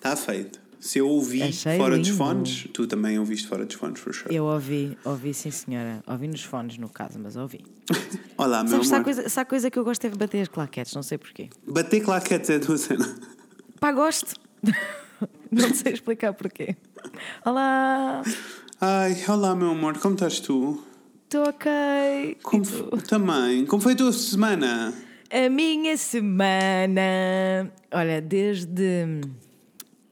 [0.00, 0.58] Está feito.
[0.80, 2.16] Se eu ouvi Achei fora dos lindo.
[2.18, 4.34] fones, tu também ouviste fora dos fones, for sure.
[4.34, 6.02] Eu ouvi, ouvi sim senhora.
[6.06, 7.60] Ouvi nos fones, no caso, mas ouvi.
[8.38, 9.04] Olá, meu Sabes, se há, amor.
[9.04, 11.50] coisa, se há coisa que eu gosto é de bater as claquetes, não sei porquê.
[11.68, 13.14] Bater claquetes é a tua cena.
[13.78, 14.34] Pá, gosto.
[15.52, 16.74] não sei explicar porquê.
[17.44, 18.22] Olá,
[18.80, 20.82] Ai, olá, meu amor, como estás tu?
[21.24, 22.38] estou ok.
[22.42, 22.64] Como
[23.06, 23.66] Também.
[23.66, 24.94] Como foi a tua semana?
[25.30, 27.70] A minha semana.
[27.92, 29.20] Olha, desde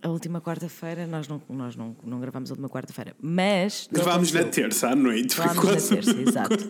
[0.02, 3.88] a última quarta-feira, nós não, nós não, não gravámos a última quarta-feira, mas.
[3.91, 5.34] Gravámos na terça à noite.
[5.34, 6.68] Foi Gravámos na terça, exato.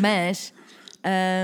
[0.00, 0.52] Mas,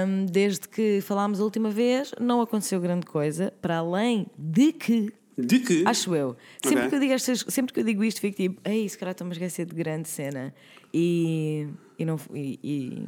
[0.06, 5.12] hum, desde que falámos a última vez, não aconteceu grande coisa, para além de que.
[5.38, 5.84] De que?
[5.86, 6.34] Acho eu.
[6.62, 6.88] Sempre, Ok.
[6.88, 9.32] que eu digo estas, sempre que eu digo isto, fico tipo, ei, se calhar estou-me
[9.32, 10.54] a esquecer de grande cena.
[10.92, 12.18] E, e não.
[12.34, 13.06] E, e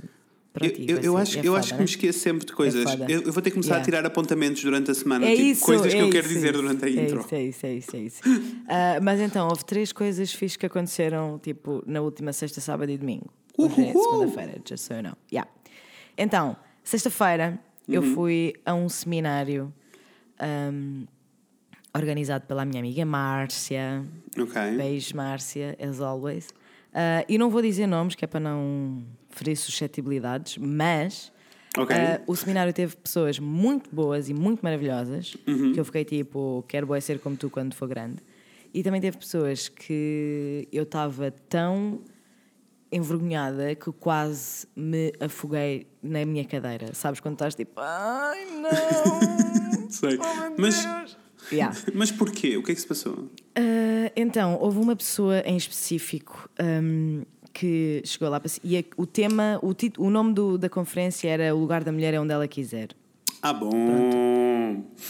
[0.58, 1.78] pronto, Eu, eu, eu ser- acho, é eu foda, acho que né?
[1.80, 2.82] me esqueço sempre de coisas.
[2.84, 3.06] foda.
[3.10, 3.82] eu, eu vou ter que começar Yeah.
[3.82, 5.26] a tirar apontamentos durante a semana.
[5.26, 6.62] É tipo, isso, coisas que é eu quero isso, dizer isso.
[6.62, 7.26] durante a É intro.
[7.32, 7.96] é isso, é isso.
[7.96, 8.20] É isso.
[8.68, 12.98] Ah, mas então, houve três coisas fixas que aconteceram tipo, na última sexta, sábado e
[12.98, 13.26] domingo.
[13.56, 15.14] Hoje é segunda-feira, just so you know.
[15.32, 15.50] Yeah.
[16.16, 18.14] Então, sexta-feira eu Uhum.
[18.14, 19.72] fui a um seminário
[20.38, 21.04] ahm,
[21.94, 24.04] organizado pela minha amiga Márcia.
[24.38, 24.76] Ok.
[24.76, 26.48] Beijo, Márcia, as always.
[26.92, 29.02] Ah, e não vou dizer nomes, que é para não
[29.38, 31.32] ferir suscetibilidades, mas
[31.76, 31.94] Ok.
[31.94, 35.72] ah, o seminário teve pessoas muito boas e muito maravilhosas, Uhum.
[35.72, 38.16] que eu fiquei tipo, quero boa ser como tu quando for grande.
[38.74, 42.00] E também teve pessoas que eu estava tão
[42.90, 46.94] envergonhada que quase me afoguei na minha cadeira.
[46.94, 49.88] Sabes quando estás tipo, ai não!
[49.90, 50.18] Sei.
[50.18, 51.16] Oh, mas!
[51.52, 51.74] Yeah.
[51.94, 52.56] mas porquê?
[52.56, 53.30] O que é que se passou?
[53.56, 57.22] Ah, então, houve uma pessoa em específico ahm,
[57.58, 61.28] que chegou lá para e a- o tema, o, tit- o nome do- da conferência
[61.28, 62.88] era O lugar da mulher é onde ela quiser.
[63.42, 63.70] Ah, bom.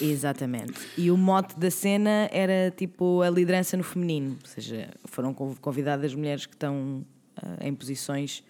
[0.00, 0.74] Exatamente.
[0.96, 5.58] E o mote da cena era tipo a liderança no feminino, ou seja, foram conv-
[5.60, 7.05] convidadas mulheres que estão
[7.36, 8.42] ah, em posições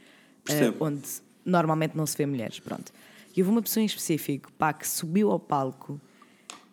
[0.44, 0.84] Percebo.
[0.84, 1.02] onde
[1.44, 2.58] normalmente não se vê mulheres.
[2.60, 2.92] Pronto.
[3.36, 6.00] E houve uma pessoa em específico pá, que subiu ao palco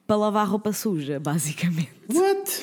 [0.08, 1.92] para lavar roupa suja, basicamente.
[2.12, 2.62] What?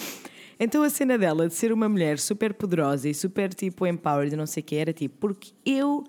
[0.58, 4.36] Então a cena dela de ser uma mulher super poderosa e super tipo empowered e
[4.36, 6.04] não sei o que era tipo, porque eu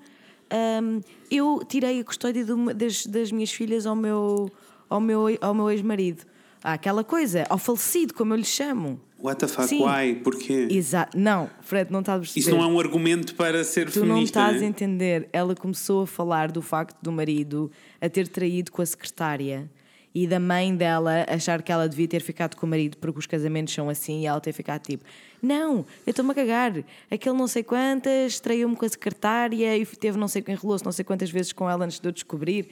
[0.81, 4.49] hum, eu tirei a custódia de uma- das, das minhas filhas ao meu,
[4.89, 6.23] ao meu, ao meu ex-marido.
[6.63, 9.01] Aquela coisa, ao falecido, como eu lhe chamo.
[9.21, 9.67] What the fuck?
[9.67, 9.83] Sim.
[9.85, 10.15] Why?
[10.15, 10.67] Porquê?
[10.69, 11.17] Exato.
[11.17, 12.39] Não, Fred, não estás a perceber.
[12.39, 14.39] Isso não é um argumento para ser Tu não feminista.
[14.39, 14.65] estás a né?
[14.67, 15.27] entender.
[15.33, 19.69] Ela começou a falar do facto do marido a ter traído com a secretária
[20.13, 23.25] e da mãe dela achar que ela devia ter ficado com o marido porque os
[23.25, 25.03] casamentos são assim e ela ter ficado tipo:
[25.41, 26.73] Não, eu estou-me a cagar.
[27.09, 31.03] Aquele não sei quantas traiu-me com a secretária e teve não sei enrolou-se não sei
[31.03, 32.69] quantas vezes com ela antes de eu descobrir.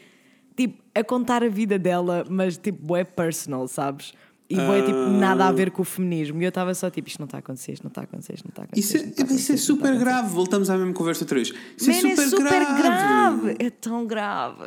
[0.55, 4.13] Tipo, a contar a vida dela, mas tipo, é personal, sabes?
[4.51, 6.41] E é tipo nada a ver com o feminismo.
[6.41, 8.33] E eu estava só tipo: Isto não está a acontecer, isto não está a acontecer,
[8.33, 8.97] isto não está a acontecer.
[8.97, 10.29] Isso é, a isso é super acontecer." grave.
[10.29, 11.53] Voltamos à mesma conversa outra vez.
[11.77, 12.81] Isso Man, é super, é super grave.
[12.81, 13.55] grave.
[13.59, 14.65] É tão grave.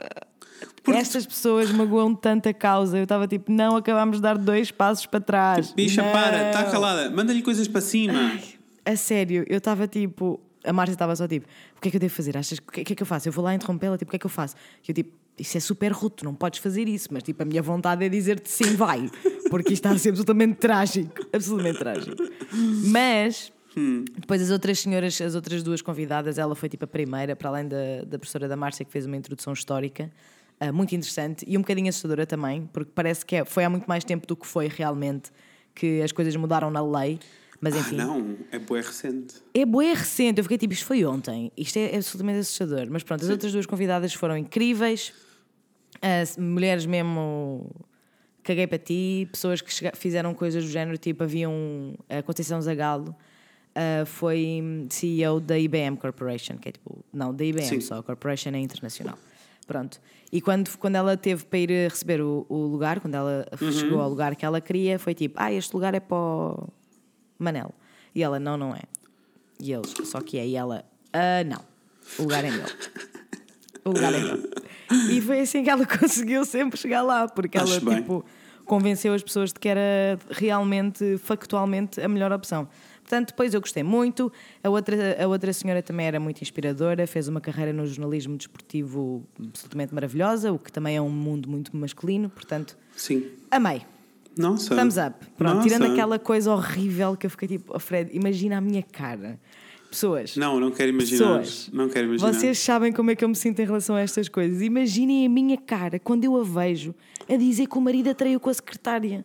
[0.82, 2.96] Porque- Estas pessoas magoam tanta causa.
[2.98, 5.72] Eu estava tipo, não, acabámos de dar dois passos para trás.
[5.72, 6.12] Bicha, Não.
[6.12, 7.10] para, está calada.
[7.10, 8.38] Manda-lhe coisas para cima.
[8.84, 10.40] A sério, eu estava tipo.
[10.62, 12.36] A Márcia estava só tipo, o que é que eu devo fazer?
[12.38, 13.28] Achas que o que é que eu faço?
[13.28, 14.54] Eu vou lá interrompê-la, tipo, o que é que eu faço?
[14.86, 17.44] E eu tipo, isso é super rude, tu não podes fazer isso, mas tipo, a
[17.44, 19.10] minha vontade é dizer-te sim, vai,
[19.50, 22.16] porque isto está a ser absolutamente trágico, absolutamente trágico.
[22.90, 23.52] Mas
[24.20, 27.68] depois as outras senhoras, as outras duas convidadas, ela foi tipo a primeira, para além
[27.68, 27.76] da,
[28.06, 30.10] da professora da Márcia, que fez uma introdução histórica.
[30.60, 33.86] Ah, muito interessante e um bocadinho assustadora também, porque parece que é- foi há muito
[33.86, 35.30] mais tempo do que foi realmente
[35.74, 37.18] que as coisas mudaram na lei.
[37.60, 39.36] Mas Ah, enfim, não, é bué recente.
[39.54, 42.86] é bué recente, eu fiquei tipo, isto foi ontem, isto é absolutamente assustador.
[42.90, 45.12] Mas pronto, as outras duas convidadas foram incríveis,
[46.02, 47.70] as mulheres mesmo,
[48.42, 53.14] caguei para ti, pessoas que fizeram coisas do género, tipo, havia um, a Conceição Zagalo,
[53.74, 54.60] ah, foi
[54.90, 57.80] CEO da IBM Corporation, que é tipo, não, da IBM Sim.
[57.80, 59.16] só, a Corporation é internacional.
[59.66, 60.00] Pronto.
[60.30, 64.08] E quando, quando ela teve para ir receber o, o lugar, quando ela chegou ao
[64.08, 66.68] lugar que ela queria, foi tipo, ah, este lugar é para o
[67.38, 67.72] Manel.
[68.14, 68.82] E ela, não, não é.
[69.60, 70.46] E eles, só que é.
[70.46, 71.64] E ela, ah, não.
[72.18, 72.66] O lugar é meu.
[73.84, 74.50] O lugar é meu.
[75.10, 77.96] E foi assim que ela conseguiu sempre chegar lá, porque ela, Acho bem.
[77.96, 78.24] tipo,
[78.64, 82.68] convenceu as pessoas de que era realmente, factualmente, a melhor opção.
[83.04, 84.32] Portanto, depois eu gostei muito.
[84.62, 89.22] A outra, a outra senhora também era muito inspiradora, fez uma carreira no jornalismo desportivo
[89.38, 92.30] absolutamente maravilhosa, o que também é um mundo muito masculino.
[92.30, 93.26] Portanto, Sim.
[93.50, 93.82] amei.
[94.36, 94.74] Nossa.
[94.74, 95.26] Thumbs up.
[95.36, 95.68] Pronto, Nossa.
[95.68, 99.38] tirando aquela coisa horrível que eu fiquei tipo, oh Fred, imagina a minha cara.
[99.90, 100.34] Pessoas.
[100.34, 101.38] Não, não quero imaginar.
[101.40, 101.70] Pessoas.
[101.72, 102.32] Não quero imaginar.
[102.32, 104.62] Vocês sabem como é que eu me sinto em relação a estas coisas.
[104.62, 106.94] Imaginem a minha cara quando eu a vejo
[107.28, 109.24] a dizer que o marido atraiu com a secretária.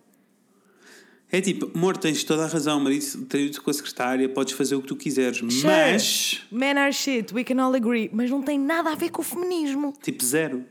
[1.32, 4.82] É tipo, amor, tens toda a razão, marido traiu-te com a secretária, podes fazer o
[4.82, 5.68] que tu quiseres, Sure.
[5.68, 6.42] mas.
[6.52, 8.10] Men are shit, we can all agree.
[8.12, 9.94] Mas não tem nada a ver com o feminismo.
[10.02, 10.66] Tipo, zero.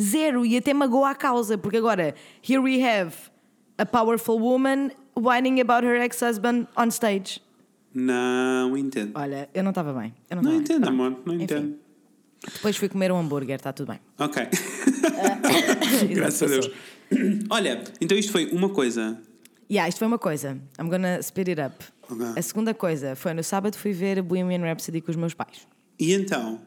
[0.00, 0.44] Zero.
[0.44, 1.56] E até magoa a causa.
[1.56, 2.14] Porque agora,
[2.46, 3.14] here we have
[3.78, 7.40] a powerful woman whining about her ex-husband on stage.
[7.94, 9.12] Não entendo.
[9.14, 10.12] Olha, eu não estava bem.
[10.28, 10.60] Eu não, Não bem.
[10.60, 10.92] entendo, Pronto.
[10.92, 11.44] amor, não Enfim.
[11.44, 11.76] entendo.
[12.52, 14.00] Depois fui comer um hambúrguer, está tudo bem.
[14.18, 14.42] Ok.
[16.12, 16.70] Graças a Deus.
[17.48, 19.18] Olha, então isto foi uma coisa.
[19.70, 20.58] Yeah, isto foi uma coisa.
[20.78, 21.84] I'm gonna speed it up.
[22.10, 22.26] Ok.
[22.36, 25.66] A segunda coisa foi no sábado fui ver Bohemian Rhapsody com os meus pais.
[25.98, 26.60] E então?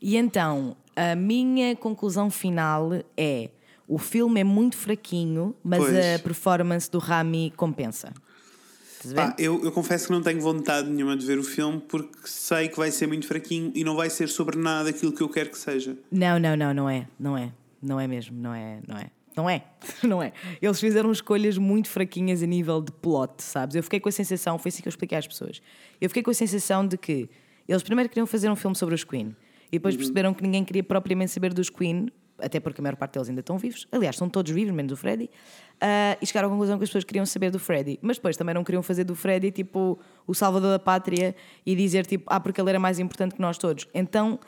[0.00, 3.50] E então, a minha conclusão final é:
[3.88, 5.96] o filme é muito fraquinho, mas Pois.
[5.96, 8.12] a performance do Rami compensa.
[9.10, 9.14] A?
[9.14, 12.68] Pá, eu, eu confesso que não tenho vontade nenhuma de ver o filme porque sei
[12.68, 15.50] que vai ser muito fraquinho e não vai ser sobre nada aquilo que eu quero
[15.50, 15.96] que seja.
[16.10, 17.08] Não, não, não, não é.
[17.18, 17.52] Não é.
[17.82, 18.36] Não é mesmo.
[18.38, 18.78] Não é.
[18.86, 19.10] Não é.
[19.36, 19.64] Não é.
[20.02, 20.32] Não é.
[20.60, 23.76] Eles fizeram escolhas muito fraquinhas a nível de plot, sabes?
[23.76, 25.62] Eu fiquei com a sensação, foi assim que eu expliquei às pessoas.
[26.00, 27.28] Eu fiquei com a sensação de que
[27.68, 29.34] eles primeiro queriam fazer um filme sobre os Queen
[29.68, 32.08] e depois perceberam que ninguém queria propriamente saber dos Queen,
[32.38, 33.86] até porque a maior parte deles ainda estão vivos.
[33.90, 35.30] Aliás, estão todos vivos, menos o Freddy.
[35.80, 37.98] Ah, e chegaram à conclusão que as pessoas queriam saber do Freddy.
[38.02, 41.34] Mas depois também não queriam fazer do Freddy tipo o salvador da pátria
[41.64, 43.88] e dizer tipo, ah, porque ele era mais importante que nós todos.
[43.94, 44.38] Então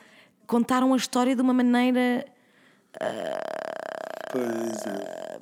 [0.45, 2.23] contaram a história de uma maneira
[4.31, 5.39] Pois é.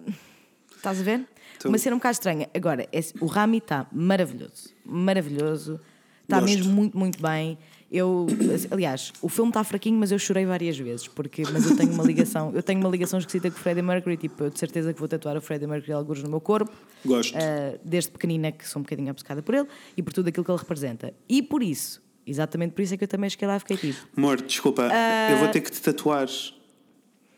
[0.76, 1.26] Estás a ver?
[1.60, 1.70] Tô.
[1.70, 2.50] Uma cena um bocado estranha.
[2.54, 4.70] Agora, esse- o Rami está maravilhoso.
[4.86, 5.80] Maravilhoso.
[6.24, 7.58] Está mesmo muito, muito bem.
[7.92, 8.26] Eu,
[8.72, 12.04] aliás, o filme está fraquinho, mas eu chorei várias vezes, porque mas eu tenho uma
[12.04, 15.00] ligação, eu tenho uma ligação esquisita com o Freddie Mercury, tipo, eu de certeza que
[15.00, 16.72] vou tatuar o Freddie Mercury alguns no meu corpo.
[17.06, 17.36] Gosto.
[17.36, 20.50] Uh, desde pequenina que sou um bocadinho obcecada por ele e por tudo aquilo que
[20.50, 21.14] ele representa.
[21.30, 24.08] E por isso, exatamente por isso é que eu também cheguei lá e fiquei tipo,
[24.18, 24.90] Amor, desculpa,
[25.30, 26.26] eu vou ter que te tatuar.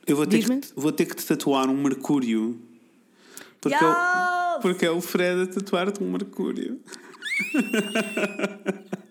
[0.07, 2.59] Eu vou ter, que, vou ter que te tatuar um Mercúrio.
[3.59, 4.61] Porque, é o, Yes!
[4.61, 6.79] porque é o Fred a tatuar-te um Mercúrio.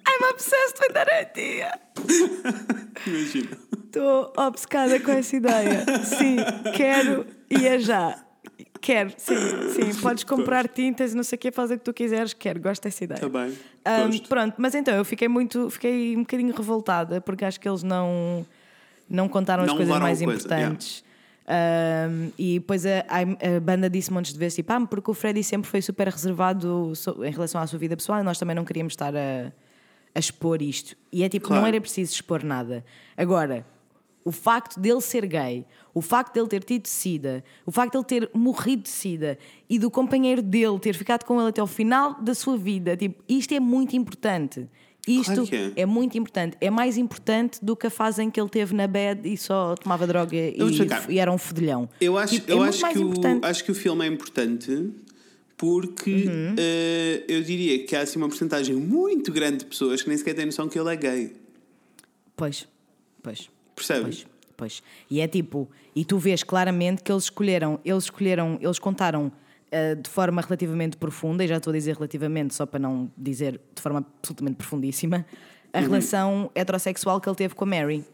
[0.06, 1.72] I'm obsessed with that idea.
[3.06, 3.58] Imagina.
[3.86, 5.84] Estou obcecada com essa ideia.
[6.04, 6.36] Sim,
[6.76, 8.20] quero e é já.
[8.80, 9.34] Quero, sim,
[9.72, 9.94] sim.
[10.02, 12.34] Podes comprar tintas e não sei o que, fazer o que tu quiseres.
[12.34, 13.16] Quero, gosto dessa ideia.
[13.16, 14.06] Está Tá bem.
[14.08, 14.28] Gosto.
[14.28, 18.44] pronto, mas então eu fiquei muito, fiquei um bocadinho revoltada porque acho que eles não,
[19.14, 21.04] não contaram as Não coisas levaram a mais coisa, importantes.
[21.46, 25.44] Ahm, e depois a, a- banda disse montes de vezes tipo, ah, porque o Freddy
[25.44, 26.92] sempre foi super reservado
[27.24, 29.52] em relação à sua vida pessoal e nós também não queríamos estar a,
[30.14, 30.96] a expor isto.
[31.12, 31.60] E é tipo, Claro.
[31.62, 32.82] não era preciso expor nada.
[33.16, 33.66] Agora,
[34.24, 38.30] o facto dele ser gay, o facto dele ter tido sida, o facto dele ter
[38.32, 39.38] morrido de sida
[39.68, 43.22] e do companheiro dele ter ficado com ele até o final da sua vida, tipo,
[43.28, 44.66] isto é muito importante.
[45.06, 45.82] Isto Claro é.
[45.82, 45.86] é.
[45.86, 46.56] muito importante.
[46.60, 49.74] É mais importante do que a fase em que ele teve na bed e só
[49.74, 50.56] tomava droga e,
[51.10, 51.88] e era um fedilhão.
[52.00, 53.44] Eu acho, Tipo, eu é acho, que importante.
[53.44, 54.90] o, acho que o filme é importante
[55.56, 56.54] porque Uhum.
[56.58, 60.34] eh, eu diria que há assim uma porcentagem muito grande de pessoas que nem sequer
[60.34, 61.32] têm noção que ele é gay.
[62.36, 62.66] Pois,
[63.22, 63.48] pois.
[63.76, 64.24] Percebes?
[64.56, 64.82] Pois, pois.
[65.10, 69.30] E é tipo, e tu vês claramente que eles escolheram, eles escolheram, eles contaram
[70.00, 73.82] de forma relativamente profunda, e já estou a dizer relativamente só para não dizer de
[73.82, 75.24] forma absolutamente profundíssima,
[75.72, 75.84] a Uhum.
[75.84, 78.04] relação heterossexual que ele teve com a Mary.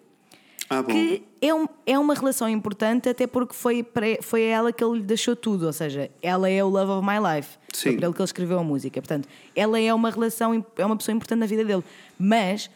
[0.73, 0.85] Ah.
[0.85, 3.85] Que é, um, é uma relação importante, até porque foi,
[4.23, 7.05] foi a ela que ele lhe deixou tudo, ou seja, ela é o love of
[7.07, 7.59] my life.
[7.75, 7.97] Foi Sim.
[7.97, 9.01] para ele que ele escreveu a música.
[9.03, 11.83] Portanto, ela é uma relação, é uma pessoa importante na vida dele.
[12.17, 12.71] Mas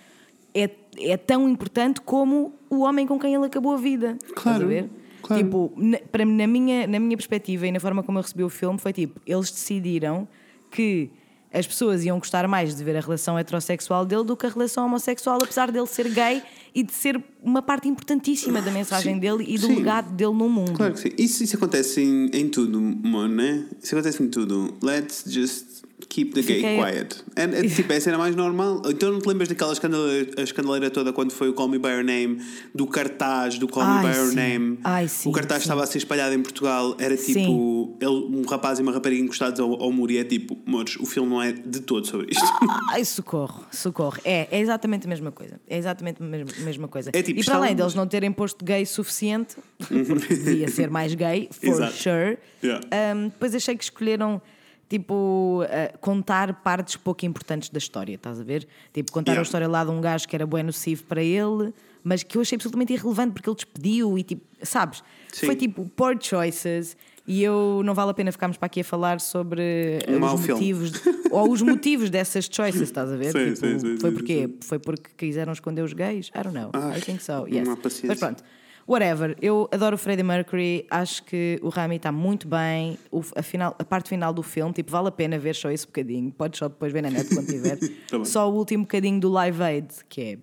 [0.52, 0.68] é,
[0.98, 4.16] é tão importante como o homem com quem ele acabou a vida.
[4.20, 4.90] Estás Claro, a ver?
[5.24, 5.42] Claro.
[5.42, 8.48] Tipo, na, para, na, minha, na minha perspectiva e na forma como eu recebi o
[8.48, 10.28] filme, foi tipo: eles decidiram
[10.70, 11.10] que
[11.52, 14.86] as pessoas iam gostar mais de ver a relação heterossexual dele do que a relação
[14.86, 16.42] homossexual, apesar dele ser gay
[16.74, 19.76] e de ser uma parte importantíssima da mensagem Sim, dele e do sim.
[19.76, 20.72] legado dele no mundo.
[20.72, 21.10] Claro que sim.
[21.16, 23.66] Isso, isso acontece em, em tudo, amor, né?
[23.80, 24.74] Isso acontece em tudo.
[24.82, 27.24] Let's just keep the gay Fiquei- quiet.
[27.36, 28.82] É, é, tipo, essa era mais normal.
[28.86, 31.88] Então não te lembras daquela escandaleira, a escandaleira toda quando foi o Call Me By
[31.88, 32.40] Your Name,
[32.74, 34.34] do cartaz do Call Me By Your sim.
[34.36, 34.78] Name?
[34.84, 35.66] Ai, sim, o cartaz sim.
[35.66, 39.58] estava a ser espalhado em Portugal, era tipo ele, um rapaz e uma rapariga encostados
[39.60, 42.44] ao, ao muro e é tipo, amores, o filme não é de todo sobre isto.
[42.90, 44.18] Ai, socorro, socorro.
[44.24, 45.60] É, é exatamente a mesma coisa.
[45.68, 47.10] É exatamente a mesma, mesma coisa.
[47.12, 49.94] É tipo, e para além estávamos- deles não terem posto gay suficiente, porque
[50.34, 51.92] devia ser mais gay, for Exato.
[51.94, 52.80] sure, Yeah.
[53.14, 54.40] um, depois achei que escolheram.
[54.88, 58.66] Tipo, uh, contar partes pouco importantes da história, estás a ver?
[58.92, 59.40] Tipo, contar Yeah.
[59.40, 61.72] a história lá de um gajo que era bem nocivo para ele,
[62.02, 65.02] mas que eu achei absolutamente irrelevante porque ele despediu e tipo, sabes?
[65.32, 65.46] Sim.
[65.46, 69.18] Foi tipo poor choices e eu não vale a pena ficarmos para aqui a falar
[69.22, 70.92] sobre Um mau os motivos
[71.30, 73.32] ou os motivos dessas choices, estás a ver?
[73.32, 74.50] Sim, Tipo, sim, sim, foi sim, porquê?
[74.62, 76.28] Foi porque quiseram esconder os gays?
[76.34, 76.70] I don't know.
[76.74, 77.32] Ai, I think so.
[77.32, 77.68] não Yes.
[77.68, 78.08] há paciência.
[78.08, 78.44] Mas pronto.
[78.86, 82.98] Whatever, eu adoro o Freddie Mercury, acho que o Rami está muito bem.
[83.10, 85.86] O, a, final, a parte final do filme, tipo, vale a pena ver só esse
[85.86, 86.30] bocadinho.
[86.30, 87.78] Podes só depois ver na net quando tiver.
[88.08, 90.38] Tá só o último bocadinho do Live Aid, que é.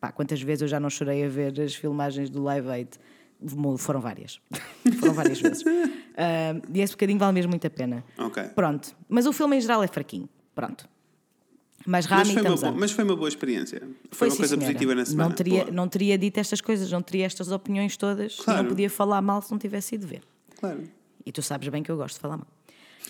[0.00, 2.90] Pá, quantas vezes eu já não chorei a ver as filmagens do Live Aid?
[3.78, 4.40] Foram várias.
[5.00, 5.64] Foram várias vezes.
[6.16, 8.04] Ah, e esse bocadinho vale mesmo muito a pena.
[8.16, 8.40] Ok.
[8.54, 8.94] Pronto.
[9.08, 10.28] Mas o filme em geral é fraquinho.
[10.54, 10.88] Pronto.
[11.86, 13.82] Mas Rami Mas foi, uma boa, mas foi uma boa experiência.
[14.10, 14.72] Foi, uma sim, coisa senhora.
[14.72, 15.28] positiva na semana.
[15.28, 15.70] Não teria, Boa.
[15.74, 18.36] não teria dito estas coisas, não teria estas opiniões todas.
[18.36, 18.62] Claro.
[18.62, 20.22] Não podia falar mal se não tivesse ido ver.
[20.58, 20.82] Claro.
[21.26, 22.46] E tu sabes bem que eu gosto de falar mal.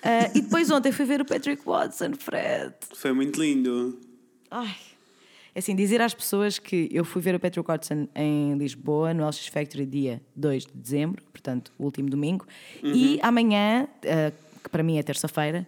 [0.03, 2.75] Ah, e depois ontem fui ver o Patrick Watson, Fred.
[2.95, 3.99] Foi muito lindo.
[4.51, 4.75] Ai.
[5.55, 9.25] É Assim, dizer às pessoas que eu fui ver o Patrick Watson em Lisboa, no
[9.25, 12.45] LX Factory, dia 2 de dezembro, portanto, o último domingo,
[12.83, 15.65] e amanhã, ah, que para mim é terça-feira,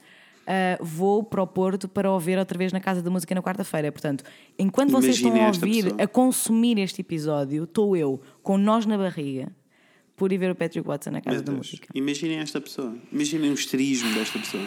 [0.46, 3.90] ah, vou para o Porto para ouvir outra vez na Casa da Música na quarta-feira.
[3.90, 4.24] Portanto,
[4.58, 6.02] enquanto vocês estão a ouvir, pessoa.
[6.02, 9.52] a consumir este episódio, estou eu com nós na barriga
[10.14, 11.52] por ir ver o Patrick Watson na Casa da.
[11.52, 11.88] Música.
[11.94, 12.96] Imaginem esta pessoa.
[13.12, 14.64] Imaginem o esterismo desta pessoa.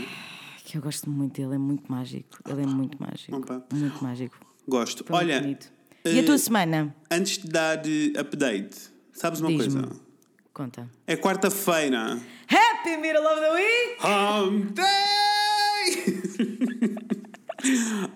[0.66, 2.38] Que eu gosto muito dele, é muito mágico.
[2.48, 3.36] Ele é muito mágico.
[3.36, 3.66] Opa.
[3.74, 4.38] Muito mágico.
[4.68, 5.04] Gosto.
[5.04, 5.72] Foi Olha, bonito.
[6.06, 6.96] E a eh, tua semana?
[7.10, 8.78] antes de dar eh, update,
[9.12, 9.90] sabes uma coisa?
[10.54, 10.90] Conta.
[11.08, 12.20] É quarta-feira.
[12.48, 13.98] Happy middle of the week!
[14.02, 15.19] Hump Day!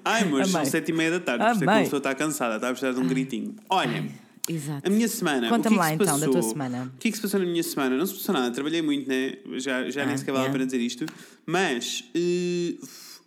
[0.06, 2.16] Ai, mas são sete e meia da tarde, por isso é que a pessoa está
[2.16, 3.56] cansada, está a precisar de um gritinho.
[3.70, 4.06] Olha,
[4.48, 4.88] Exato.
[4.88, 5.50] a minha semana.
[5.50, 6.42] Conta-me o que é lá, que se então, da passou?
[6.42, 6.92] tua semana.
[6.96, 7.98] O que é que se passou na minha semana?
[7.98, 9.34] Não se passou nada, trabalhei muito, né?
[9.58, 10.54] Já, já nem Ah, sequer vale a yeah.
[10.54, 11.06] pena dizer isto.
[11.46, 12.76] Mas eh,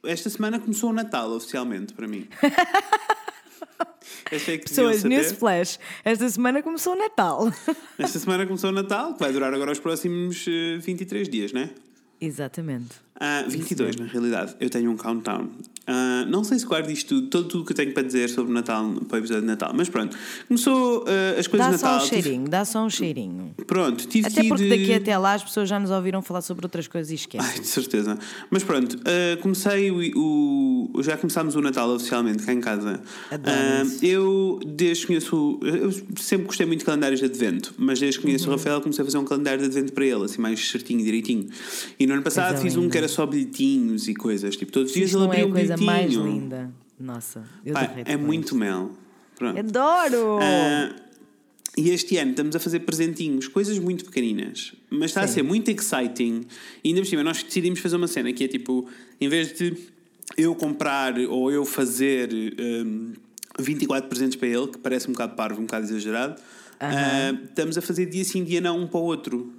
[0.05, 2.26] esta semana começou o Natal oficialmente para mim.
[4.31, 7.52] Esta é Pessoas, newsflash, esta semana começou o Natal.
[7.97, 11.71] Esta semana começou o Natal, que vai durar agora os próximos eh, 23 dias, né?
[12.20, 12.96] Exatamente.
[13.18, 14.56] Ah, 22, na realidade.
[14.61, 15.50] Eu tenho um countdown.
[15.87, 18.50] Ah, não sei se guardo isto tudo, todo tudo que eu tenho para dizer sobre
[18.50, 20.16] o Natal, para o episódio de Natal, mas pronto.
[20.49, 22.05] Começou ah, as coisas Dá de só Natal.
[22.05, 23.55] um tive- cheirinho, dá só um cheirinho.
[23.66, 26.40] Pronto, tive Até que porque ir, daqui até lá as pessoas já nos ouviram falar
[26.43, 27.49] sobre outras coisas e esquecem.
[27.49, 28.19] Ai, de certeza.
[28.50, 33.00] Mas pronto, ah, comecei o, o- Já começámos o Natal oficialmente cá em casa.
[34.02, 35.61] Eu, desde que conheço.
[35.62, 38.55] Eu sempre gostei muito de calendários de advento, mas desde que conheço Uhum.
[38.55, 41.47] o Rafael comecei a fazer um calendário de advento para ele, assim, mais certinho, direitinho.
[41.99, 44.57] E no ano passado fiz um que era só bilhetinhos e coisas.
[44.57, 46.71] Tipo, todos os dias ele é abria a um coisa mais linda.
[46.99, 48.90] Nossa, eu Pá, é muito mel.
[49.37, 49.59] Pronto.
[49.59, 50.38] Adoro!
[50.40, 50.95] Ah,
[51.76, 55.35] e este ano estamos a fazer presentinhos, coisas muito pequeninas, mas está a Sim.
[55.35, 56.47] ser muito exciting.
[56.83, 58.88] E ainda por cima, nós decidimos fazer uma cena que é tipo,
[59.21, 59.76] em vez de
[60.38, 63.12] eu comprar ou eu fazer hum,
[63.59, 66.40] 24 presentes para ele, que parece um bocado parvo, um bocado exagerado,
[66.80, 69.52] ah, estamos a fazer dia sim, dia não, um para o outro.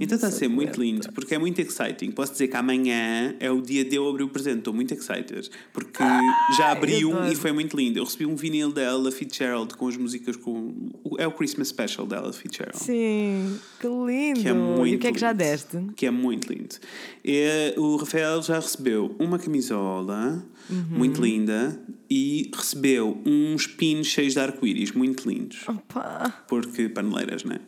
[0.00, 2.10] Então está a ser muito lindo, porque é muito exciting.
[2.10, 4.58] Posso dizer que amanhã é o dia de eu abrir o presente.
[4.58, 6.02] Estou muito excited, porque
[6.56, 7.32] já abri um adoro.
[7.32, 7.98] e foi muito lindo.
[7.98, 10.90] Eu recebi um vinil da Ella Fitzgerald com as músicas com.
[11.18, 12.78] É o Christmas Special da Ella Fitzgerald.
[12.78, 14.40] Sim, que lindo!
[14.40, 15.38] Que é muito e o que é que já lindo.
[15.44, 15.78] deste?
[15.94, 16.74] Que é muito lindo.
[17.24, 20.84] E, o Rafael já recebeu uma camisola Uhum.
[20.98, 25.64] muito linda e recebeu uns pins cheios de arco-íris muito lindos.
[25.68, 27.58] Opa, Porque paneleiras, né?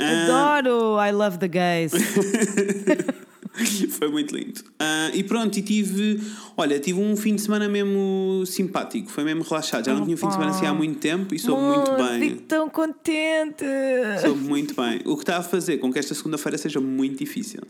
[0.00, 0.98] Adoro!
[0.98, 1.92] I love the gays.
[3.98, 4.62] Foi muito lindo.
[4.78, 6.20] Ah, e pronto, e tive.
[6.56, 9.84] Olha, tive um fim de semana mesmo simpático, foi mesmo relaxado.
[9.84, 12.20] Já não tinha um fim de semana assim há muito tempo e soube muito bem.
[12.30, 13.64] Fico tão contente!
[14.22, 15.00] Soube muito bem.
[15.04, 17.60] O que está a fazer com que esta segunda-feira seja muito difícil.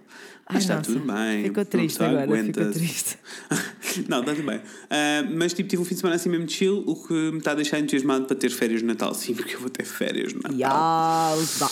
[0.48, 1.44] Mas Ai, está nossa, tudo bem.
[1.44, 2.78] Ficou triste pessoa agora, ficou aguenta-se.
[2.78, 3.18] triste.
[4.08, 4.60] não, está tudo bem.
[4.90, 7.52] Ah, mas tipo, tive um fim de semana assim mesmo chill, o que me está
[7.52, 9.14] a deixar entusiasmado para ter férias de Natal.
[9.14, 10.56] Sim, porque eu vou ter férias de Natal.
[10.56, 11.70] Yalza.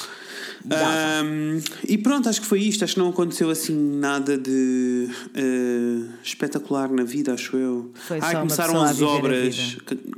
[0.70, 2.84] Ahm, e pronto, acho que foi isto.
[2.84, 7.90] Acho que não aconteceu assim nada de eh, espetacular na vida, acho eu.
[7.94, 9.76] Foi Ai, uma começaram as obras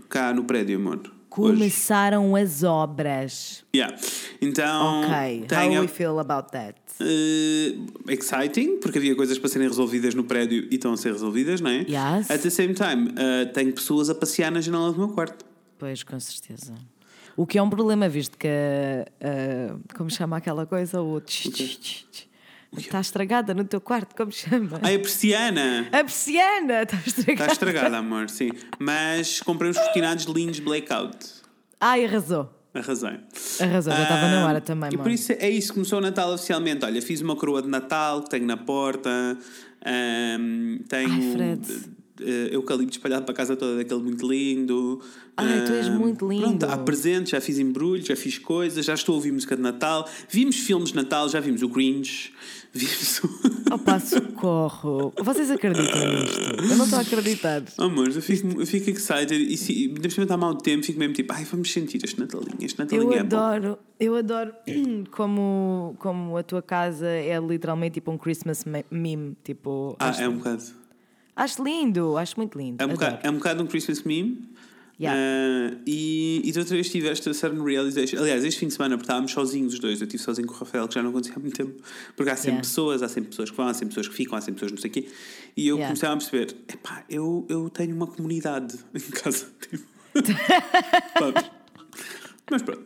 [0.09, 1.01] cá no prédio, amor.
[1.03, 1.13] Hoje.
[1.29, 3.65] Começaram as obras.
[3.75, 3.97] Yeah.
[4.43, 6.75] Então, Ok, how we feel about that?
[7.01, 7.75] eh,
[8.09, 11.71] exciting, porque havia coisas para serem resolvidas no prédio e estão a ser resolvidas, não
[11.71, 11.87] é?
[11.89, 12.31] Yes.
[12.31, 15.45] At the same time, eh, tenho pessoas a passear na janela do meu quarto.
[15.79, 16.75] Pois, com certeza.
[17.37, 18.49] O que é um problema, visto que.
[18.49, 21.01] ah, como chama aquela coisa?
[21.01, 21.21] O.
[21.21, 22.27] tch, tch, tch.
[22.77, 24.79] Está estragada no teu quarto, como chama?
[24.83, 25.89] Ai, a persiana!
[25.91, 27.33] A persiana está estragada.
[27.33, 28.51] Está estragada, amor, sim.
[28.79, 31.19] Mas comprei uns cortinados lindos blackout.
[31.81, 32.49] Ai, arrasou.
[32.73, 33.19] Arrasei.
[33.61, 36.33] Arrasou, já estava na Ah, hora também, E por isso é isso, começou o Natal
[36.33, 36.85] oficialmente.
[36.85, 39.11] Olha, fiz uma coroa de Natal que tenho na porta.
[39.85, 41.11] ahm, tenho.
[41.13, 41.91] Ai, Fred.
[42.23, 45.01] Eh, eucalipto espalhado para a casa toda, daquele muito lindo.
[45.37, 46.43] Ai, tu és muito lindo.
[46.59, 49.63] Pronto, há presentes, já fiz embrulhos, já fiz coisas, já estou a ouvir música de
[49.63, 50.09] Natal.
[50.29, 52.33] Vimos filmes de Natal, já vimos o Grinch,
[52.75, 53.75] vimos o.
[53.75, 55.13] Opa, socorro.
[55.23, 56.41] Vocês acreditam nisto?
[56.71, 57.63] Eu não estou a acreditar.
[57.79, 61.15] Oh, amor, eu fico, eu fico excited e se cima está mau tempo, fico mesmo
[61.15, 63.37] tipo, ai, vamos sentir este Natalinho, este Natalinho Eu é bom.
[63.37, 64.53] adoro, eu adoro
[65.13, 69.37] como, como a tua casa é literalmente tipo um Christmas me- meme.
[69.45, 70.80] Tipo, Ah, é um bocado.
[71.43, 72.83] Acho lindo, acho muito lindo.
[72.83, 74.49] É um, bocado, é um bocado um Christmas meme.
[75.01, 75.19] Yeah.
[75.19, 78.19] Ah, e, e de outra vez tive esta certain realization.
[78.19, 80.57] Aliás, este fim de semana, porque estávamos sozinhos os dois, eu estive sozinho com o
[80.59, 81.83] Rafael, que já não acontecia há muito tempo,
[82.15, 82.69] porque há sempre Yeah.
[82.69, 84.79] pessoas, há sempre pessoas que vão, há sempre pessoas que ficam, há sempre pessoas não
[84.79, 85.09] sei o quê.
[85.57, 85.87] E eu Yeah.
[85.87, 89.47] comecei a perceber: epá, eu, eu tenho uma comunidade em casa.
[89.71, 89.85] Tipo.
[92.51, 92.85] Mas pronto.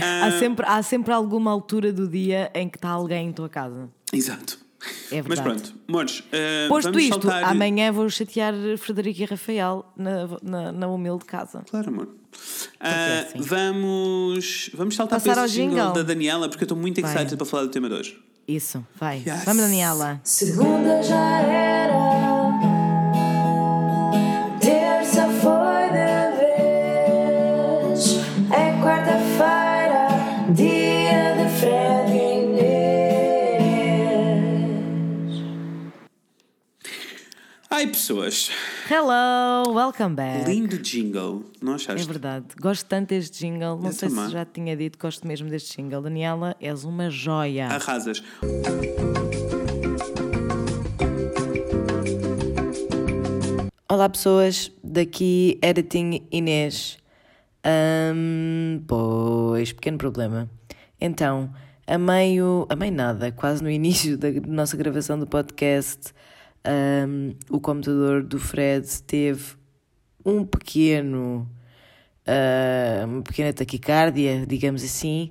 [0.00, 3.48] Há, Ah, sempre, há sempre alguma altura do dia em que está alguém em tua
[3.48, 3.88] casa.
[4.12, 4.58] Exato.
[5.10, 5.42] É Mas verdade.
[5.42, 7.44] pronto, amores, ah, Posto vamos isto, saltar...
[7.44, 11.64] amanhã vou chatear Frederico e Rafael na, na, na humilde casa.
[11.68, 12.08] Claro, amor.
[12.78, 13.40] Ah, é assim.
[13.40, 15.92] vamos, vamos saltar Passar para esse jingle, jingle.
[15.94, 17.12] da Daniela, porque eu estou muito Vai.
[17.12, 18.20] excited para falar do tema de hoje.
[18.46, 19.18] Isso, vai.
[19.26, 19.44] Yes.
[19.44, 20.20] Vamos, Daniela.
[20.22, 21.97] Segunda já era,
[38.08, 38.50] pessoas,
[38.90, 40.46] Hello, welcome back.
[40.50, 42.06] lindo jingle, não É achaste?
[42.06, 43.76] verdade, gosto tanto deste jingle.
[43.76, 44.24] Não Eu sei também.
[44.24, 46.00] se já te tinha dito, gosto mesmo deste jingle.
[46.00, 47.66] Daniela, és uma joia.
[47.66, 48.22] Arrasas.
[53.90, 56.96] Olá pessoas, daqui Editing Inês.
[57.62, 60.48] Ahm, pois, pequeno problema.
[60.98, 61.52] Então,
[61.86, 66.14] a meio, a meio nada, quase no início da nossa gravação do podcast,
[66.64, 69.56] ahm, o computador do Fred teve
[70.24, 71.48] um pequeno,
[72.26, 75.30] ah, uma pequena taquicardia, digamos assim,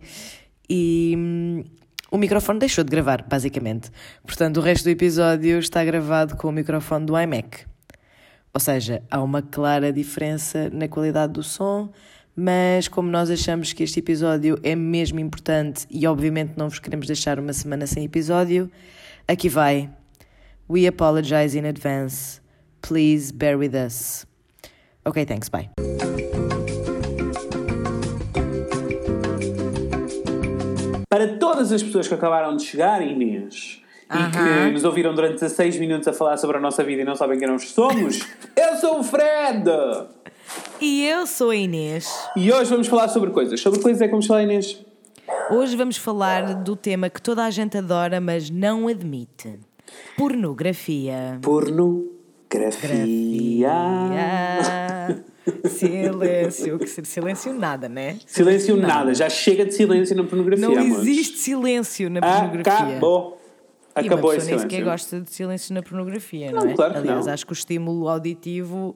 [0.69, 1.63] e hum,
[2.09, 3.91] o microfone deixou de gravar, basicamente.
[4.25, 7.65] Portanto, o resto do episódio está gravado com o microfone do iMac.
[8.53, 11.91] Ou seja, há uma clara diferença na qualidade do som,
[12.35, 17.07] mas como nós achamos que este episódio é mesmo importante e obviamente não vos queremos
[17.07, 18.71] deixar uma semana sem episódio,
[19.27, 19.89] aqui vai.
[20.67, 22.41] We apologize in advance.
[22.81, 24.25] Please bear with us.
[25.05, 25.69] Ok, thanks, bye.
[31.09, 35.79] Para todas as pessoas que acabaram de chegar, Inês, e que nos ouviram durante 16
[35.79, 38.19] minutos a falar sobre a nossa vida e não sabem quem nós somos,
[38.55, 39.69] eu sou o Fred!
[40.81, 42.07] E eu sou a Inês.
[42.35, 43.59] E hoje vamos falar sobre coisas.
[43.59, 44.85] Sobre coisas é que vamos falar, Inês?
[45.49, 49.57] Hoje vamos falar do tema que toda a gente adora, mas não admite:
[50.15, 51.39] pornografia.
[51.41, 52.07] Pornografia.
[55.69, 58.17] Silêncio, que silêncio nada, né?
[58.25, 60.97] Silêncio nada, já chega de silêncio na pornografia, Não amores.
[61.07, 62.87] existe silêncio na pornografia.
[62.87, 63.37] Acabou.
[63.95, 64.85] E uma Acabou pessoa nem sequer silêncio.
[64.91, 66.75] gosta de silêncio na pornografia, não, Não, é?
[66.75, 67.33] claro Aliás, não.
[67.33, 68.95] acho que o estímulo auditivo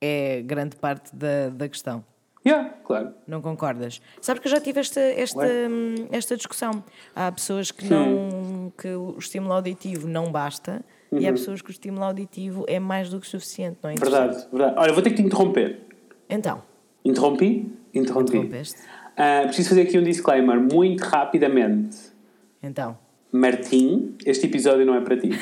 [0.00, 2.04] é grande parte da, da questão.
[2.46, 3.12] Yeah, claro.
[3.26, 4.00] Não concordas?
[4.20, 5.68] Sabes que eu já tive esta, esta, Ué?
[5.68, 6.82] hum, esta discussão.
[7.14, 11.72] Há pessoas que não que o estímulo auditivo não basta e há pessoas que o
[11.72, 13.94] estímulo auditivo é mais do que suficiente, não é?
[13.94, 14.74] Verdade, verdade.
[14.78, 15.80] Olha, vou ter que te interromper.
[16.28, 16.62] Então,
[17.04, 17.70] Interrompi?
[17.94, 18.36] Interrompi.
[18.36, 18.80] interrompeste?
[19.16, 21.96] Ah, preciso fazer aqui um disclaimer muito rapidamente.
[22.62, 22.96] Então.
[23.32, 25.30] Martim, este episódio não é para ti.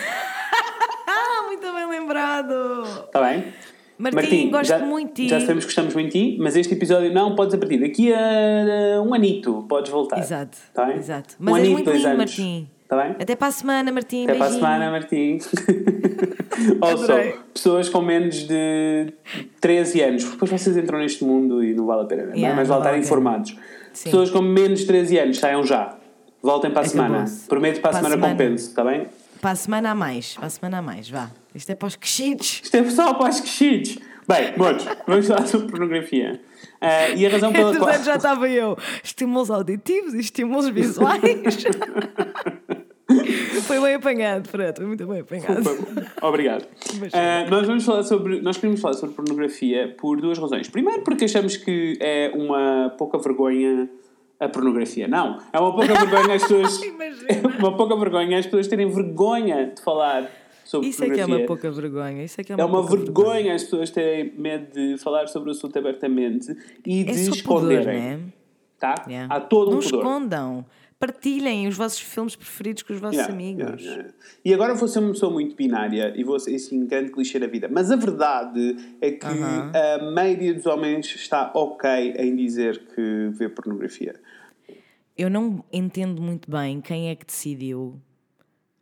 [1.10, 2.82] Ah, muito bem lembrado!
[3.06, 3.52] Está bem?
[3.98, 5.28] Martim, gosto já, muito de ti.
[5.28, 8.12] Já sabemos que gostamos muito de ti, mas este episódio não podes a partir daqui
[8.14, 10.18] a um anito, podes voltar.
[10.20, 10.96] Exato, Tá bem?
[10.96, 11.34] exato.
[11.40, 12.18] Um Mas és anito, muito dois lindo, anos.
[12.38, 12.68] Martim.
[12.84, 13.16] Está bem?
[13.20, 14.24] Até para a semana, Martim.
[14.24, 14.66] Até para a beijinho.
[14.66, 15.38] semana, Martim.
[16.80, 17.34] also, Adorei.
[17.52, 19.12] pessoas com menos de
[19.60, 22.36] 13 anos, porque depois vocês entram neste mundo e não vale a pena, não é?
[22.36, 22.98] Yeah, mas vale pena.
[22.98, 23.56] informados.
[23.92, 24.04] Sim.
[24.10, 25.96] Pessoas com menos de 13 anos, saiam já.
[26.42, 27.08] Voltem para a semana.
[27.18, 27.46] Acabou-se.
[27.48, 28.32] Prometo para a Para semana semana.
[28.32, 29.06] compenso, está bem?
[29.40, 30.34] Para a semana a mais.
[30.34, 31.30] Para a semana a mais, vá.
[31.54, 32.60] Isto é para os quechidos.
[32.64, 33.98] Isto é só para os crescidos.
[34.28, 36.40] Bem, moços, vamos falar sobre pornografia.
[36.80, 38.02] Ah, e a razão pela qual.
[38.02, 38.76] Já estava eu.
[39.02, 41.22] Estímulos auditivos e estímulos visuais.
[43.62, 44.76] foi bem apanhado, Fred.
[44.76, 45.62] Foi muito bem apanhado.
[46.20, 46.66] Obrigado.
[47.14, 48.42] Ah, nós vamos falar sobre.
[48.42, 50.68] Nós queremos falar sobre pornografia por duas razões.
[50.68, 53.88] Primeiro, porque achamos que é uma pouca vergonha
[54.40, 55.08] a pornografia.
[55.08, 56.80] Não, é uma pouca vergonha as pessoas.
[57.28, 60.30] É uma pouca vergonha as pessoas terem vergonha de falar
[60.64, 61.36] sobre Isso é que é pornografia.
[61.42, 62.24] uma pouca vergonha.
[62.24, 65.26] Isso é que é uma, É uma pouca vergonha as pessoas terem medo de falar
[65.28, 67.86] sobre o assunto abertamente e É de pudor, esconderem.
[67.86, 68.18] não é?
[68.78, 68.94] Tá?
[69.08, 69.34] Yeah.
[69.34, 69.98] Há todo um não pudor.
[70.00, 70.66] escondam.
[71.00, 73.82] Partilhem os vossos filmes preferidos com os vossos Yeah, amigos.
[73.84, 74.08] yeah.
[74.44, 77.38] E agora vou ser uma pessoa muito binária e vou ser assim, um grande clichê
[77.38, 77.68] da vida.
[77.70, 83.48] Mas a verdade é que a maioria dos homens está ok em dizer que vê
[83.48, 84.14] pornografia.
[85.18, 88.00] Eu não entendo muito bem quem é que decidiu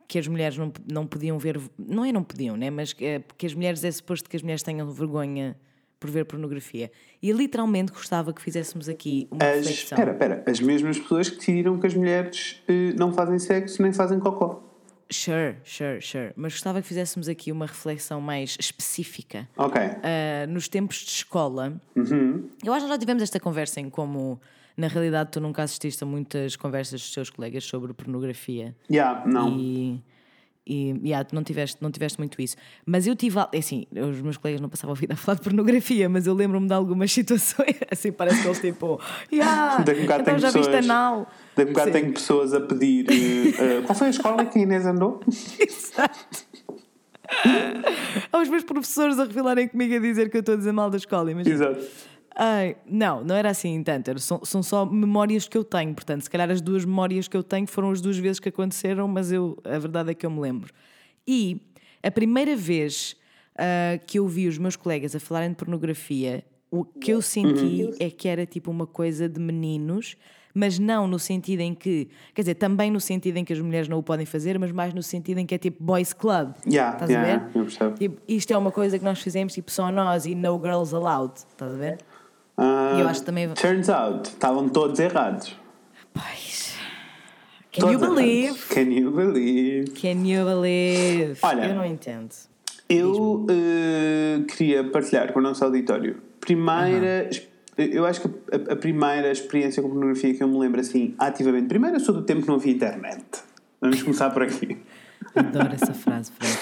[0.07, 1.59] que as mulheres não, não podiam ver.
[1.77, 2.69] Não é não podiam, né?
[2.69, 5.57] Mas que, é- que as mulheres é suposto que as mulheres tenham vergonha
[5.99, 6.91] por ver pornografia.
[7.21, 9.97] E literalmente gostava que fizéssemos aqui uma As, reflexão.
[9.97, 13.91] espera, espera, as mesmas pessoas que decidiram que as mulheres eh, não fazem sexo nem
[13.91, 14.63] fazem cocó.
[15.09, 16.33] Sure, sure, sure.
[16.35, 19.49] Mas gostava que fizéssemos aqui uma reflexão mais específica.
[19.57, 19.81] Ok.
[19.81, 22.47] Ah, nos tempos de escola, Uhum.
[22.63, 24.39] eu acho que já tivemos esta conversa em como,
[24.77, 28.75] na realidade, tu nunca assististe a muitas conversas dos teus colegas sobre pornografia.
[28.89, 29.57] Yeah, não.
[29.57, 29.99] E,
[30.69, 32.55] e yeah, tu não tiveste, não tiveste muito isso.
[32.85, 33.39] Mas eu tive.
[33.51, 36.33] é Assim, os meus colegas não passavam a vida a falar de pornografia, mas eu
[36.33, 37.75] lembro-me de algumas situações.
[37.89, 39.01] Assim, parece que eles tipo.
[39.33, 41.27] Yeah, Daqui um então tem já viste pessoas- anal.
[41.55, 44.61] Daqui a bocado tenho pessoas a pedir eh, eh, qual foi a escola que a
[44.61, 45.19] Inês andou?
[48.31, 50.89] Há os meus professores a revelarem comigo a dizer que eu estou a dizer mal
[50.89, 51.31] da escola.
[51.31, 51.55] Imagina.
[51.55, 51.85] Exato.
[52.39, 54.19] Ai, não, não era assim tanto.
[54.19, 55.93] São, são só memórias que eu tenho.
[55.95, 59.07] Portanto, se calhar as duas memórias que eu tenho foram as duas vezes que aconteceram,
[59.07, 60.71] mas eu, a verdade é que eu me lembro.
[61.27, 61.61] E
[62.03, 63.17] a primeira vez
[63.57, 67.89] ah, que eu vi os meus colegas a falarem de pornografia, o que eu senti
[67.99, 70.15] é que era tipo uma coisa de meninos,
[70.53, 73.87] mas não no sentido em que, quer dizer, também no sentido em que as mulheres
[73.87, 76.53] não o podem fazer, mas mais no sentido em que é tipo boys club.
[76.67, 77.57] Yeah, Estás yeah, a ver?
[77.57, 77.97] eu percebo.
[77.97, 81.33] Tipo, isto é uma coisa que nós fizemos tipo só nós e no girls allowed.
[81.37, 81.97] Estás a ver?
[82.57, 85.55] Ah, Eu acho que também- Turns out, estavam todos errados.
[86.13, 86.75] Pois.
[87.71, 88.45] Can you Todos believe?
[88.47, 88.63] errados.
[88.69, 89.91] Can you believe?
[89.91, 91.37] Can you believe?
[91.43, 92.29] Olha, eu não entendo.
[92.89, 96.17] Eu eh, queria partilhar com o nosso auditório.
[96.39, 97.29] Primeira.
[97.77, 101.67] Eu acho que a, a primeira experiência com pornografia que eu me lembro assim, ativamente.
[101.67, 103.23] Primeiro, eu sou do tempo que não havia internet.
[103.79, 104.77] Vamos começar por aqui.
[105.35, 106.57] Adoro essa frase, Fred.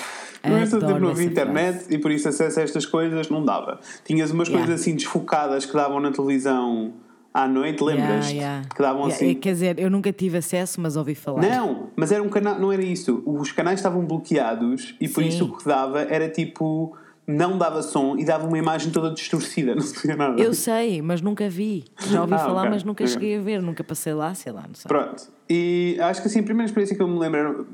[0.46, 1.94] Primeiro, sou do tempo não havia internet frase.
[1.94, 3.80] e por isso acesso a estas coisas não dava.
[4.04, 4.66] Tinhas umas Yeah.
[4.66, 6.94] coisas assim desfocadas que davam na televisão
[7.34, 8.30] à noite, lembras?
[8.30, 8.70] Yeah, yeah.
[8.74, 9.34] Que davam Yeah, assim.
[9.36, 11.42] Quer dizer, eu nunca tive acesso, mas ouvi falar.
[11.42, 13.22] Não, mas era um canal, não era isso.
[13.26, 15.30] Os canais estavam bloqueados e por Sim.
[15.30, 16.96] isso o que dava era tipo.
[17.28, 20.40] Não dava som e dava uma imagem toda distorcida, não se via nada.
[20.40, 21.84] Eu sei, mas nunca vi.
[22.08, 23.14] Já ouvi Ah, falar, ok, mas nunca ok.
[23.14, 23.64] cheguei a ver.
[23.64, 24.88] Nunca passei lá, sei lá, não sei.
[24.88, 25.24] Pronto.
[25.50, 27.66] E acho que assim, a primeira experiência que eu me lembro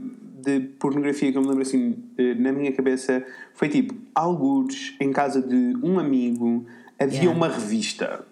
[0.43, 3.23] de pornografia que eu me lembro assim eh, na minha cabeça
[3.53, 6.65] foi tipo, algures em casa de um amigo
[6.99, 7.37] havia Yeah.
[7.37, 8.25] uma revista.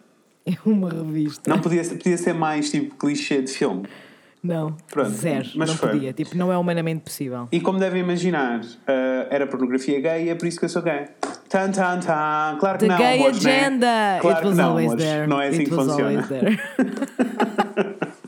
[0.45, 1.49] É uma revista.
[1.49, 3.83] Não podia ser, podia ser mais tipo clichê de filme.
[4.41, 5.49] Não, Pronto, zero.
[5.55, 5.89] mas não foi.
[5.89, 6.13] podia.
[6.13, 7.47] Tipo, não é humanamente possível.
[7.51, 11.07] E como devem imaginar, eh, era pornografia gay é por isso que eu sou gay.
[11.49, 12.57] Tan, tan, tan.
[12.59, 13.59] Claro que The não, gay amores, né?
[13.59, 14.17] agenda!
[14.21, 15.03] Claro It was não, always amores.
[15.05, 15.27] there.
[15.27, 16.27] Não é assim It que funciona.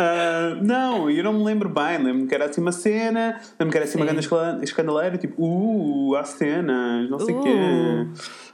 [0.00, 1.98] Ah, não, eu não me lembro bem.
[1.98, 4.12] Lembro-me que era assim uma cena, lembro-me que era assim uma Sim.
[4.12, 7.42] grande escala- escandaleira, tipo, uh, há cenas, não sei o Uh.
[7.42, 7.50] quê.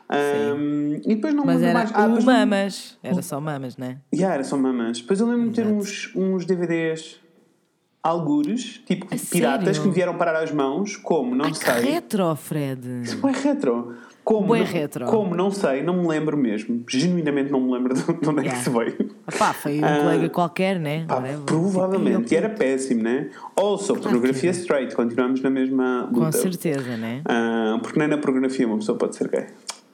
[0.09, 1.91] Ahm, e depois não me Mas lembro era mais.
[1.95, 2.99] Ah, depois não- mamas.
[3.03, 3.99] Era só mamas, né?
[4.15, 5.01] Yeah, era só mamas.
[5.01, 7.21] Depois eu lembro-me de ter uns, uns DVDs
[8.03, 9.81] algures, tipo A piratas, sério?
[9.83, 11.93] que me vieram parar às mãos, como, não Ai, sei.
[11.93, 12.87] retro, Fred.
[13.21, 13.95] Bué retro.
[14.25, 15.05] Como, Bué retro.
[15.05, 16.83] como, não sei, não me lembro mesmo.
[16.89, 19.11] Genuinamente não me lembro de de onde é que se veio.
[19.39, 21.05] Pá, foi um Ah, colega qualquer, né?
[21.07, 21.41] Pá, Whatever.
[21.45, 22.33] provavelmente.
[22.33, 23.29] E era péssimo, né?
[23.55, 24.57] Also, pornografia que era.
[24.57, 24.95] straight.
[24.97, 26.21] Continuamos na mesma luta.
[26.27, 27.21] Com certeza, né?
[27.27, 29.47] Ah, porque nem na pornografia uma pessoa pode ser gay.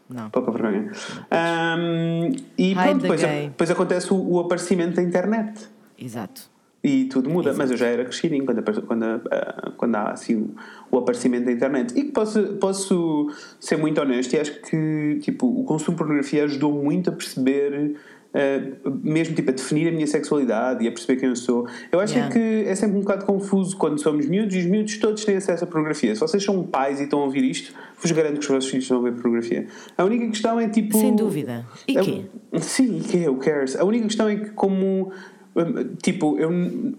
[0.08, 0.30] Não.
[0.30, 0.92] Pouca vergonha.
[1.30, 3.46] Ahm, e Hide pronto, the depois, gay.
[3.48, 5.68] depois acontece o, o aparecimento da internet.
[5.98, 6.42] Exato.
[6.82, 10.54] E tudo muda, mas eu já era crescidinho quando, quando, ah, quando há assim o,
[10.90, 11.92] o aparecimento da internet.
[11.98, 16.44] E que posso, posso ser muito honesto e acho que tipo, o consumo de pornografia
[16.44, 17.96] ajudou muito a perceber,
[18.32, 21.66] ah, mesmo tipo, a definir a minha sexualidade e a perceber quem eu sou.
[21.92, 22.32] Eu acho Yeah.
[22.32, 25.64] que é sempre um bocado confuso quando somos miúdos e os miúdos todos têm acesso
[25.64, 26.14] à pornografia.
[26.14, 28.90] Se vocês são pais e estão a ouvir isto, vos garanto que os vossos filhos
[28.90, 29.66] a ver pornografia.
[29.98, 30.96] A única questão é tipo.
[30.96, 31.66] Sem dúvida.
[31.86, 32.22] E É- quê?
[32.58, 33.28] Sim, e quê?
[33.28, 33.76] Who cares?
[33.76, 35.12] A única questão é que, como.
[36.00, 36.50] Tipo, eu,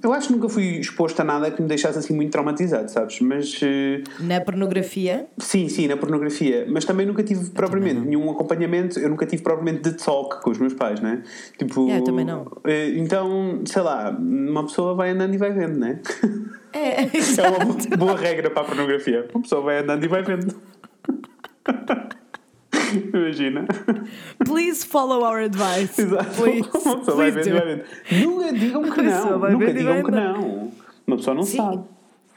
[0.03, 3.19] eu acho que nunca fui exposto a nada que me deixasse assim muito traumatizado, sabes?
[3.21, 3.57] Mas.
[3.63, 6.65] eh, Na pornografia, Sim, sim, na pornografia.
[6.69, 8.99] Mas também nunca tive propriamente nenhum acompanhamento.
[8.99, 11.23] Eu nunca tive propriamente de talk com os meus pais, né?
[11.57, 11.81] Tipo.
[11.85, 12.45] Yeah, eu também não.
[12.65, 15.99] eh, Então, sei lá, uma pessoa vai andando e vai vendo, né?
[16.73, 17.03] é,
[17.41, 19.27] É uma bo- boa regra para a pornografia.
[19.33, 20.53] Uma pessoa vai andando e vai vendo.
[23.13, 23.65] Imagina.
[24.45, 25.99] please follow our advice.
[26.01, 26.30] Exato.
[26.41, 27.51] Please, Uma pessoa vai vendo do.
[27.54, 27.84] vai vendo.
[28.25, 29.39] Nunca digam que não.
[29.51, 30.71] Nunca digam que não.
[31.08, 31.58] Uma pessoa não Sim.
[31.58, 31.84] sabe.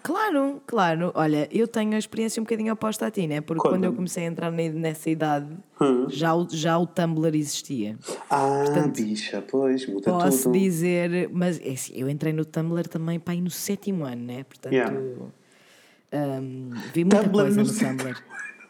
[0.03, 1.13] Claro, claro.
[1.15, 3.41] Olha, eu tenho a experiência um bocadinho oposta a ti, né?
[3.41, 3.97] Porque quando eu Conta-me.
[3.97, 5.47] comecei a entrar ne- nessa idade,
[5.81, 6.05] Hum.
[6.11, 7.97] já, o, já o Tumblr existia.
[8.29, 10.59] Ah, Portanto, bicha, pois, muda Posso tudo.
[10.59, 14.45] dizer, mas é assim, eu entrei no Tumblr também para ir no sétimo ano, né?
[14.45, 14.95] Portanto, Yeah.
[16.13, 18.23] hum, vi muita Tumblr coisa no no Tumblr.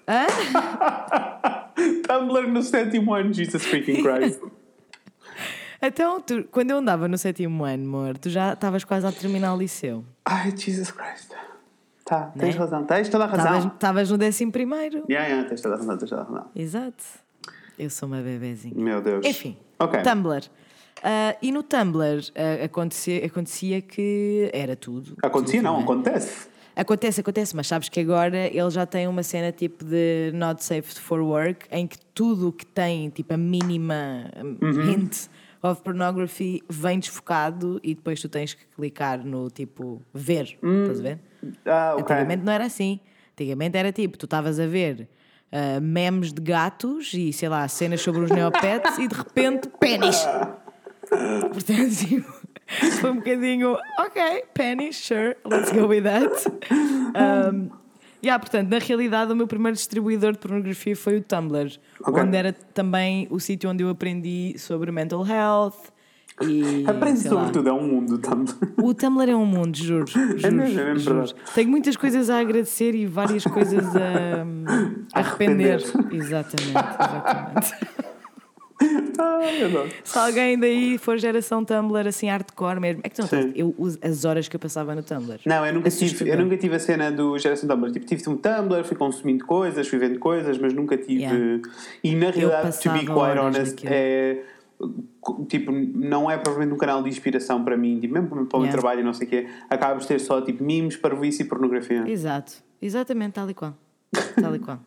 [2.06, 4.40] Tumblr no sétimo ano, Jesus freaking Christ.
[5.82, 9.52] Então, tu- quando eu andava no sétimo ano, amor, tu já estavas quase a terminar
[9.54, 10.02] o liceu.
[10.24, 11.30] Ai, Jesus Christ.
[12.06, 12.60] Tá, tens Né?
[12.60, 13.68] razão, tens toda a razão.
[13.68, 15.04] estavas no décimo primeiro.
[15.10, 16.50] Yeah, yeah, tens toda a razão, tens toda a razão.
[16.56, 17.04] Exato.
[17.78, 18.74] Eu sou uma bebezinha.
[18.76, 19.26] Meu Deus.
[19.26, 20.00] Enfim, Ok.
[20.02, 20.44] Tumblr.
[21.02, 25.16] Ah, e no Tumblr ah, acontecia, acontecia que era tudo.
[25.22, 25.82] Acontecia, tudo, não, né?
[25.82, 26.48] acontece.
[26.76, 30.94] Acontece, acontece, mas sabes que agora ele já tem uma cena tipo de not safe
[30.98, 34.82] for work, em que tudo o que tem tipo a mínima um, Uhum.
[34.82, 35.26] hint
[35.62, 41.02] of pornography vem desfocado e depois tu tens que clicar no tipo ver, estás a
[41.02, 41.18] ver?
[41.64, 42.02] Ah, ok.
[42.16, 42.98] Antigamente não era assim.
[43.32, 45.08] Antigamente era tipo, tu estavas a ver
[45.52, 50.26] ah, memes de gatos e sei lá, cenas sobre os neopets e de repente pênis.
[51.52, 52.33] Portanto, tipo,
[53.00, 56.30] foi um bocadinho, ok, pennies, sure, let's go with that.
[56.72, 57.70] Um,
[58.24, 62.22] yeah, portanto, na realidade, o meu primeiro distribuidor de pornografia foi o Tumblr, Ok.
[62.22, 65.92] onde era também o sítio onde eu aprendi sobre mental health.
[66.42, 67.50] E, Aprende sobre lá.
[67.50, 68.18] tudo, é um mundo.
[68.18, 68.52] Tumblr.
[68.82, 70.04] O Tumblr é um mundo, juro.
[70.08, 71.32] juro, É mesmo, é mesmo juro.
[71.54, 74.00] Tenho muitas coisas a agradecer e várias coisas a,
[75.14, 75.74] a arrepender.
[75.80, 76.14] Arrepender.
[76.14, 77.74] Exatamente, exatamente.
[79.66, 79.88] Adoro.
[80.04, 83.52] Se alguém daí for geração Tumblr assim hardcore mesmo, é que não Sim.
[83.54, 85.40] eu uso as horas que eu passava no Tumblr.
[85.46, 87.92] Não, eu nunca, tive, eu nunca tive a cena do geração Tumblr.
[87.92, 91.22] Tipo, tive um Tumblr, fui consumindo coisas, fui vendo coisas, mas nunca tive.
[91.22, 91.60] Yeah.
[92.02, 93.92] E na realidade, to be quite honest, naquilo.
[93.94, 94.42] é.
[95.48, 98.62] Tipo, não é provavelmente um canal de inspiração para mim, tipo, mesmo para o meu
[98.66, 98.72] Yeah.
[98.72, 99.46] trabalho e não sei o quê.
[99.70, 102.04] Acaba por ter só tipo memes, parvoíce e pornografia.
[102.06, 103.74] Exato, exatamente, tal e qual.
[104.40, 104.78] Tal e qual.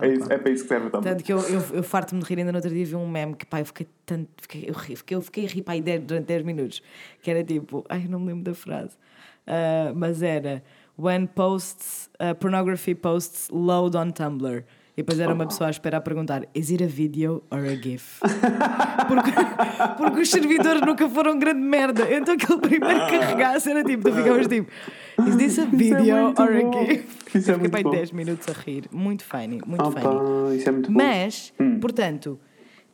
[0.00, 0.32] É, isso, qual.
[0.32, 1.10] é para isso que serve o Tumblr.
[1.10, 3.34] Tanto que eu, eu, eu farto-me de rir ainda no outro dia vi um meme
[3.34, 4.28] que pá, eu fiquei tanto.
[4.36, 6.82] Fiquei, eu, ri, fiquei, eu fiquei a rir pá, aí durante 10 minutos.
[7.22, 8.96] Que era tipo, ai, não me lembro da frase.
[9.46, 10.62] Ah, mas era
[10.96, 14.64] When posts, uh, pornography posts load on Tumblr.
[14.96, 17.74] E depois era uma pessoa a esperar a perguntar: Is it a video or a
[17.76, 18.18] GIF?
[19.06, 19.30] Porque,
[19.98, 22.02] porque os servidores nunca foram grande merda.
[22.12, 24.70] Então aquele primeiro que carregasse era tipo, tu ficavas tipo:
[25.28, 26.86] Is this a é video muito or a bom.
[26.86, 27.04] GIF?
[27.38, 27.90] Isso é fiquei bom.
[27.90, 28.84] 10 minutos a rir.
[28.90, 30.56] Muito funny, muito Opa, funny.
[30.56, 30.90] isso é muito.
[30.90, 31.78] Mas, Hum.
[31.78, 32.40] portanto,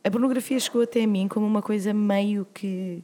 [0.03, 3.01] a pornografia chegou até a mim como uma coisa meio que.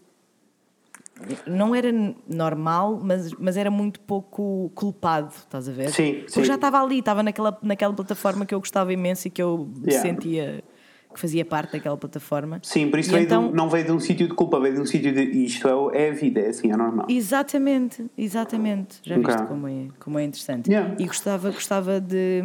[1.45, 1.89] Não era
[2.27, 5.89] normal, mas, mas era muito pouco culpado, estás a ver?
[5.89, 6.43] Sim, Porque sim.
[6.45, 10.01] já estava ali, estava naquela, naquela plataforma que eu gostava imenso e que eu Yeah.
[10.01, 10.63] sentia
[11.13, 12.59] que fazia parte daquela plataforma.
[12.63, 14.75] Sim, por isso veio de então- um- não veio de um sítio de culpa, veio
[14.75, 17.07] de um sítio de isto é, é a vida, é assim, é normal.
[17.09, 18.99] Exatamente, exatamente.
[19.03, 19.25] Já Ok.
[19.27, 20.69] viste como é, como é interessante.
[20.69, 20.95] Yeah.
[20.99, 22.41] E gostava, gostava de.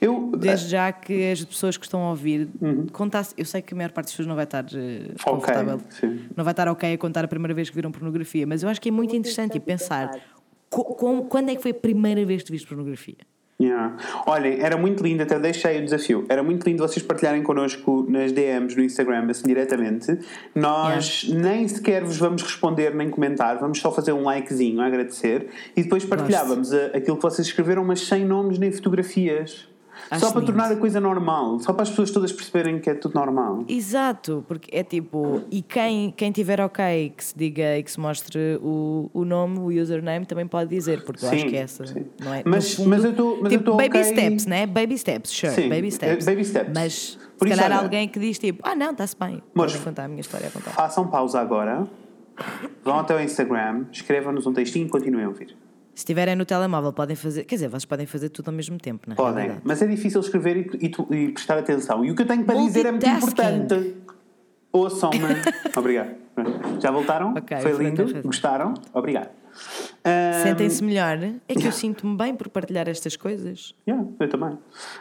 [0.00, 2.86] Eu, Desde já que as pessoas que estão a ouvir Uhum.
[2.86, 6.20] contasse, eu sei que a maior parte das pessoas não vai estar eh, confortável, sim.
[6.36, 8.80] não vai estar ok a contar a primeira vez que viram pornografia, mas eu acho
[8.80, 10.18] que é muito interessante e pensar
[10.70, 13.16] co- como- quando é que foi a primeira vez que tu viste pornografia?
[13.60, 13.96] Yeah.
[14.24, 16.24] Olhem, era muito lindo, até deixei o desafio.
[16.28, 20.16] Era muito lindo vocês partilharem connosco nas DMs no Instagram, assim diretamente.
[20.54, 25.48] Nós nem sequer vos vamos responder nem comentar, vamos só fazer um likezinho a agradecer
[25.76, 29.68] e depois partilhávamos a- aquilo que vocês escreveram, mas sem nomes nem fotografias.
[30.10, 30.52] Acho só para lindo.
[30.52, 33.64] tornar a coisa normal, só para as pessoas todas perceberem que é tudo normal.
[33.68, 38.00] Exato, porque é tipo, e quem, quem tiver ok que se diga e que se
[38.00, 42.06] mostre o, o nome, o username, também pode dizer, porque eu acho que essa sim.
[42.20, 42.42] não é.
[42.46, 44.66] Mas- fundo, mas eu eu tipo, baby steps, né?
[44.66, 46.26] Baby steps, sure, Sim, baby steps.
[46.26, 46.72] eh, baby steps.
[46.74, 49.82] Mas Por se calhar olha- alguém que diz tipo, ah não, está-se bem, Mas- vou
[49.82, 50.70] contar a minha história a.
[50.70, 51.86] Façam pausa agora,
[52.84, 55.56] vão até o Instagram, escrevam-nos um textinho e continuem a ouvir.
[55.98, 57.42] Se estiverem no telemóvel, podem fazer.
[57.42, 59.16] Quer dizer, vocês podem fazer tudo ao mesmo tempo, não é?
[59.16, 62.04] Podem, mas é difícil escrever e, e e prestar atenção.
[62.04, 63.96] E o que eu tenho para dizer é muito importante.
[64.70, 65.18] Ouçam-me.
[65.76, 66.14] Obrigado.
[66.78, 67.34] Já voltaram?
[67.36, 68.22] Ok, Foi lindo?
[68.22, 68.74] Gostaram?
[68.94, 69.30] Obrigado.
[70.44, 71.18] Sentem-se melhor.
[71.48, 73.74] É que eu sinto-me bem por partilhar estas coisas.
[73.88, 74.56] yeah, eu também.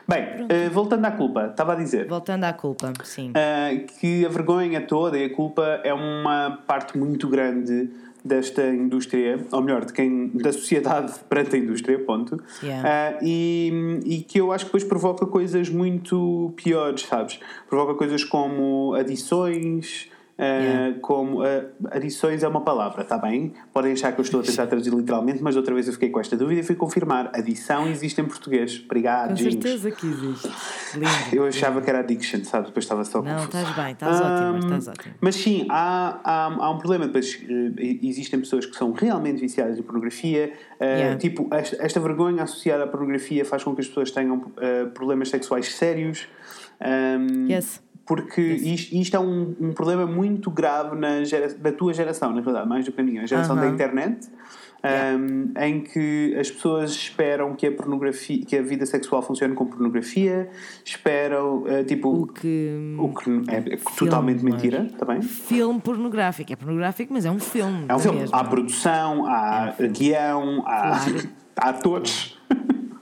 [0.07, 2.07] Bem, eh, voltando à culpa, estava a dizer.
[2.07, 3.33] Voltando à culpa, sim.
[3.35, 7.87] Ah, que a vergonha toda e a culpa é uma parte muito grande
[8.27, 12.41] desta indústria, ou melhor, de quem, da sociedade perante a indústria, ponto.
[12.61, 12.87] Yeah.
[12.87, 17.39] Ah, e, e que eu acho que depois provoca coisas muito piores, sabes?
[17.69, 20.99] Provoca coisas como adições, Uh, Yeah.
[21.01, 21.45] Como uh,
[21.89, 23.53] adições é uma palavra, está bem?
[23.73, 26.19] Podem achar que eu estou a tentar traduzir literalmente, mas outra vez eu fiquei com
[26.19, 27.31] esta dúvida e fui confirmar.
[27.33, 28.79] Adição existe em português.
[28.85, 29.53] Obrigado, Com James.
[29.55, 30.47] certeza que existe.
[30.93, 31.09] Lindo.
[31.33, 32.67] Eu achava que era addiction, sabe?
[32.67, 33.45] Depois estava só Não, confuso.
[33.57, 35.15] estás bem, estás ótima, Ahm, estás ótima.
[35.19, 37.07] Mas sim, há, há, há um problema.
[37.07, 40.53] Depois eh, existem pessoas que são realmente viciadas em pornografia.
[40.79, 41.17] Eh, Yeah.
[41.17, 45.29] Tipo, esta, esta vergonha associada à pornografia faz com que as pessoas tenham eh, problemas
[45.29, 46.27] sexuais sérios.
[46.79, 47.81] Ahm, Yes.
[48.07, 52.39] Porque isto, isto é um, um problema muito grave na, gera, da tua geração, na
[52.41, 53.73] verdade, mais do que a minha, a geração da Aham.
[53.73, 54.27] internet.
[54.87, 59.65] Um, em que as pessoas esperam que a pornografia, que a vida sexual funcione com
[59.65, 60.49] pornografia,
[60.85, 62.95] esperam, uh, tipo, O que.
[62.97, 65.21] o que é, é totalmente mentira, também.
[65.23, 66.53] Filme pornográfico.
[66.53, 67.85] É pornográfico, mas é um filme.
[67.89, 68.19] É um filme.
[68.19, 68.35] mesmo.
[68.35, 71.29] Há produção, há guião, há, Claro.
[71.57, 72.36] há atores.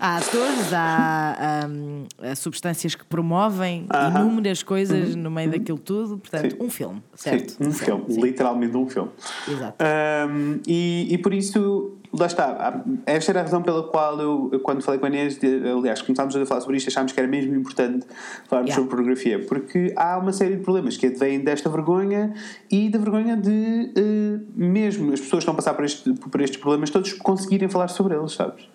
[0.06, 4.20] Há atores, há, hum, há substâncias que promovem Aham.
[4.20, 4.28] Uhum.
[4.28, 6.20] inúmeras coisas no meio daquilo tudo.
[6.20, 6.63] Portanto, Sim.
[6.63, 7.54] um filme, certo?
[7.54, 8.22] Sim, um Certo, filme, sim.
[8.22, 9.10] literalmente um filme.
[9.48, 9.84] Exato.
[10.30, 12.84] Um, e, e por isso, lá está.
[13.08, 15.39] Esta era a razão pela qual eu, quando falei com a Inês,
[15.76, 18.06] aliás, começámos a falar sobre isto, achámos que era mesmo importante
[18.48, 18.76] falarmos Yeah.
[18.76, 22.32] sobre pornografia, porque há uma série de problemas que vêm desta vergonha
[22.70, 26.41] e da vergonha de, eh, mesmo as pessoas que estão a passar por, este, por
[26.41, 28.68] estes problemas, todos conseguirem falar sobre eles, sabes?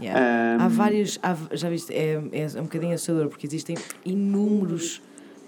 [0.00, 0.58] Yeah.
[0.58, 5.00] Um, Há vários, há- já viste, é, é um bocadinho assustador porque existem inúmeros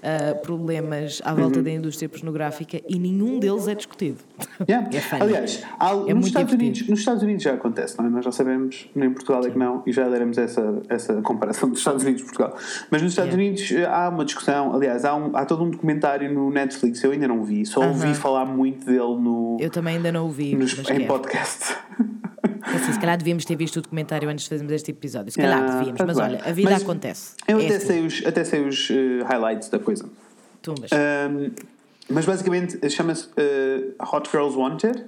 [0.02, 1.40] ah, problemas à Uhum.
[1.40, 4.18] volta da indústria pornográfica e nenhum deles é discutido.
[4.68, 4.88] Yeah.
[4.92, 5.22] É funny.
[5.22, 6.52] Aliás, há- nos, muito Estados.
[6.52, 8.10] Unidos, nos Estados Unidos já acontece, não é?
[8.10, 11.68] Nós já sabemos, nem em Portugal é que não, e já daremos essa, essa comparação
[11.70, 12.56] dos Estados Unidos e Portugal.
[12.90, 13.50] Mas nos Estados Yeah.
[13.50, 17.12] Unidos eh, há uma discussão, aliás, há, um- há todo um documentário no Netflix, eu
[17.12, 20.54] ainda não vi, só ouvi falar muito dele no, Eu também ainda não o vi,
[20.56, 21.76] nos- em podcast.
[22.62, 25.30] Assim, se calhar devíamos ter visto o documentário antes de fazermos este episódio.
[25.32, 26.26] Se calhar Yeah, devíamos, tá mas bem.
[26.26, 27.34] olha, a vida Mas acontece.
[27.46, 27.86] Eu É até assim.
[27.86, 30.04] sei os, até sei os eh, highlights da coisa.
[30.62, 30.90] Tumbas.
[30.92, 31.50] Um,
[32.10, 35.04] mas basicamente chama-se eh, Hot Girls Wanted,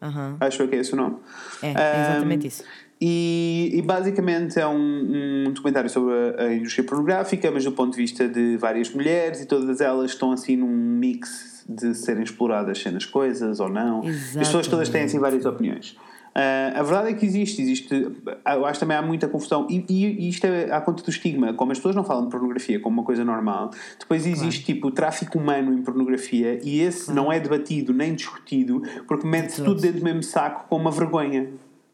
[0.00, 0.36] Aham.
[0.40, 1.16] acho eu que é esse o nome.
[1.62, 2.62] É, é exatamente Um, isso.
[3.00, 7.92] E, e basicamente é um, um documentário sobre a, a indústria pornográfica, mas do ponto
[7.92, 12.78] de vista de várias mulheres e todas elas estão assim num mix de serem exploradas
[12.78, 14.02] cenas coisas ou não.
[14.06, 15.96] As pessoas todas têm assim várias opiniões.
[16.34, 17.94] Ah, a verdade é que existe, existe.
[17.94, 21.10] Eu acho que também há muita confusão, e, e, e isto é à conta do
[21.10, 21.54] estigma.
[21.54, 25.38] Como as pessoas não falam de pornografia como uma coisa normal, depois existe tipo tráfico
[25.38, 30.04] humano em pornografia, e esse não é debatido nem discutido, porque mete-se tudo dentro do
[30.04, 31.50] mesmo saco com uma vergonha.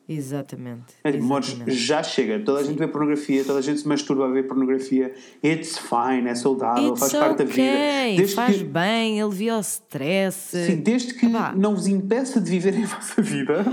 [0.08, 0.94] Exatamente.
[1.04, 1.70] É, tipo, exatamente.
[1.72, 5.14] já chega, toda a gente vê pornografia, toda a gente se masturba a ver pornografia.
[5.44, 7.62] It's fine, é saudável, It's faz parte da vida.
[7.62, 10.56] okay, Desde faz que, bem, alivia o stress.
[10.66, 11.54] sim, desde que Epá.
[11.56, 13.64] não vos impeça de viver a vossa vida,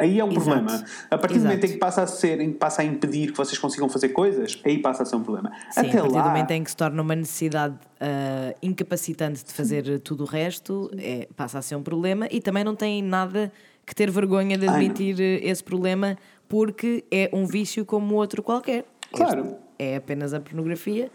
[0.00, 0.44] aí é um Exato.
[0.46, 0.84] problema.
[1.10, 1.48] A partir do Exato.
[1.48, 4.08] momento em que passa a ser, em que passa a impedir que vocês consigam fazer
[4.08, 5.50] coisas, aí passa a ser um problema.
[5.70, 9.44] Sim, Até a partir lá, do momento em que se torna uma necessidade ah, incapacitante
[9.44, 13.02] de fazer tudo o resto, é, passa a ser um problema e também não tem
[13.02, 13.52] nada
[13.86, 16.16] que ter vergonha de Ai, admitir eh, esse problema
[16.48, 18.84] porque é um vício como outro qualquer.
[19.12, 19.40] Claro.
[19.40, 21.10] Este é apenas a pornografia.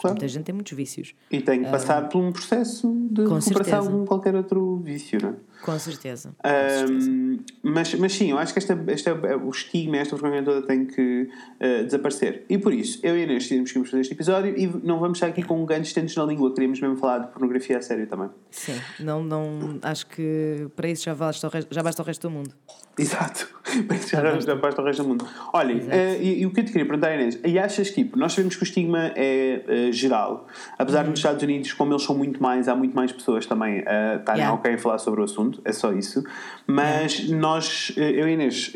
[0.00, 0.14] Claro.
[0.14, 1.14] Muita gente tem muitos vícios.
[1.30, 3.90] e tem que passar por um processo de Com recuperação certeza.
[3.90, 5.34] como qualquer outro vício, não é?
[5.64, 6.34] Com certeza.
[6.42, 7.10] Com certeza.
[7.10, 10.84] Um, mas, mas sim, eu acho que esta, esta, o estigma, esta vergonha toda tem
[10.84, 11.26] que
[11.58, 12.44] uh, desaparecer.
[12.50, 15.00] E por isso, eu e a Inês decidimos que íamos fazer este episódio e não
[15.00, 18.06] vamos estar aqui com grandes dentes na língua, queríamos mesmo falar de pornografia a sério
[18.06, 18.28] também.
[18.50, 22.28] Sim, não, não, acho que para isso já basta o resto, já basta o resto
[22.28, 22.54] do mundo.
[22.98, 23.48] Exato.
[23.88, 25.26] Mas já, já basta o resto do mundo.
[25.52, 28.18] Olhem, uh, e, e o que eu te queria perguntar, Inês, e achas que, tipo,
[28.18, 30.46] nós sabemos que o estigma é uh, geral,
[30.78, 33.80] apesar de nos Estados Unidos, como eles são muito mais, há muito mais pessoas também
[33.80, 34.52] uh, estarem Yeah.
[34.52, 36.22] ok em falar sobre o assunto, é só isso.
[36.66, 38.74] Mas nós, uh, eu e a Inês,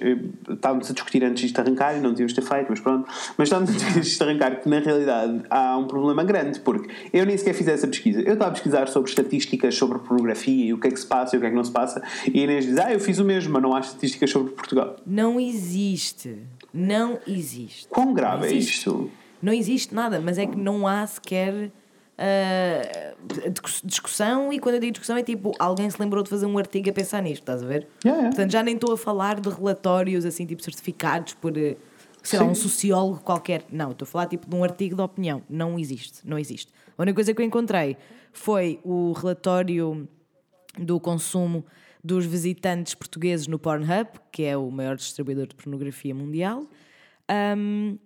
[0.49, 3.71] estávamos a discutir antes disto arrancar e não devíamos ter feito, mas pronto, mas estávamos
[3.71, 7.55] a discutir isto arrancar que na realidade há um problema grande, porque eu nem sequer
[7.55, 8.21] fiz essa pesquisa.
[8.21, 11.37] Eu estava a pesquisar sobre estatísticas sobre pornografia e o que é que se passa
[11.37, 13.19] e o que é que não se passa, e a Inês diz, ah, eu fiz
[13.19, 14.78] o mesmo, mas não há estatísticas sobre Portugal.
[15.07, 16.43] Não existe.
[16.73, 17.89] Não existe.
[17.89, 18.73] Quão grave é existe.
[18.79, 19.11] isto?
[19.43, 21.71] Não existe nada, mas é que não há sequer
[23.49, 24.53] discuss- discussão.
[24.53, 26.93] E quando eu digo discussão, é tipo alguém se lembrou de fazer um artigo a
[26.93, 27.87] pensar nisto, estás a ver?
[28.05, 28.29] Yeah, yeah.
[28.29, 31.77] Portanto, já nem estou a falar de relatórios assim, tipo certificados por eh,
[32.23, 33.65] sei lá, um sociólogo qualquer.
[33.71, 35.43] Não, estou a falar tipo de um artigo de opinião.
[35.49, 36.21] Não existe.
[36.25, 36.73] Não existe.
[36.97, 37.97] A única coisa que eu encontrei
[38.33, 40.09] foi o relatório
[40.77, 41.65] do consumo
[42.09, 46.65] dos visitantes portugueses no Pornhub, que é o maior distribuidor de pornografia mundial.
[47.57, 47.99] Um,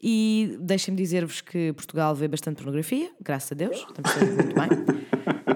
[0.00, 4.68] e deixem-me dizer-vos que Portugal vê bastante pornografia, graças a Deus, estamos todos muito bem.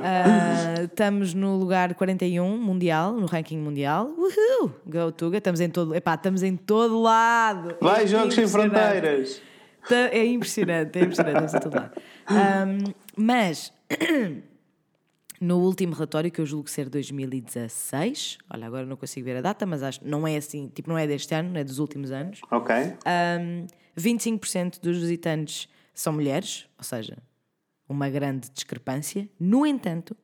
[0.05, 4.13] Ah, estamos no lugar 41 mundial, no ranking mundial.
[4.19, 4.73] Uhul!
[4.85, 7.77] Go Tuga, estamos em todo, epá, estamos em todo lado.
[7.81, 8.49] Vai, É Jogos Sem.
[8.49, 9.41] Fronteiras!
[9.89, 11.93] Tá- É impressionante, é impressionante, estamos em todo lado.
[12.31, 13.73] Um, mas
[15.43, 19.67] No último relatório, que eu julgo ser 2016, olha, agora não consigo ver a data,
[19.67, 22.41] mas acho não é assim, tipo, não é deste ano, é dos últimos anos.
[22.49, 22.73] Ok.
[22.77, 23.67] Um,
[23.99, 27.19] 25% dos visitantes são mulheres, ou seja,
[27.89, 29.29] uma grande discrepância.
[29.37, 30.17] No entanto,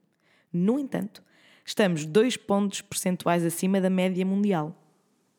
[0.52, 1.20] no entanto,
[1.64, 4.72] estamos dois pontos percentuais acima da média mundial.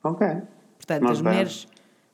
[0.04, 0.28] Ok.
[0.76, 1.30] Portanto, Not as bad.
[1.36, 1.68] mulheres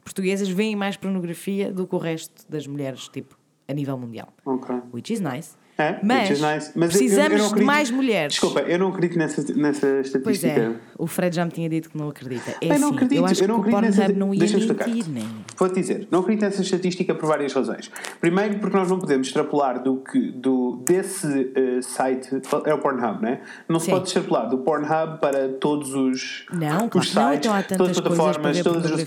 [0.04, 3.36] portuguesas veem mais pornografia do que o resto das mulheres, tipo,
[3.68, 4.32] a nível mundial.
[4.46, 4.76] Ok.
[4.94, 5.58] Which is nice.
[5.78, 6.42] É, Mas, nice.
[6.42, 8.32] Mas eu- eu- eu precisamos não de acredito- mais mulheres.
[8.34, 10.22] Desculpa, eu não acredito nessa, nessa estatística.
[10.24, 12.52] Pois é, o Fred já me tinha dito que não acredita.
[12.62, 14.14] É Eu não assim, acredito, eu acho eu não que o acredito nessa.
[14.14, 14.88] Não ia Deixa-me explicar.
[14.88, 15.28] mentir, nem.
[15.58, 17.92] Vou-te dizer, não acredito nessa estatística por várias razões.
[18.22, 22.30] Primeiro, porque nós não podemos extrapolar do que, do, desse eh, site,
[22.66, 23.42] é o Pornhub, não é?
[23.68, 23.92] Não se Sim.
[23.92, 27.98] pode extrapolar do Pornhub para todos os, Não, claro os não, sites, então há todas
[27.98, 29.04] as plataformas, todas as.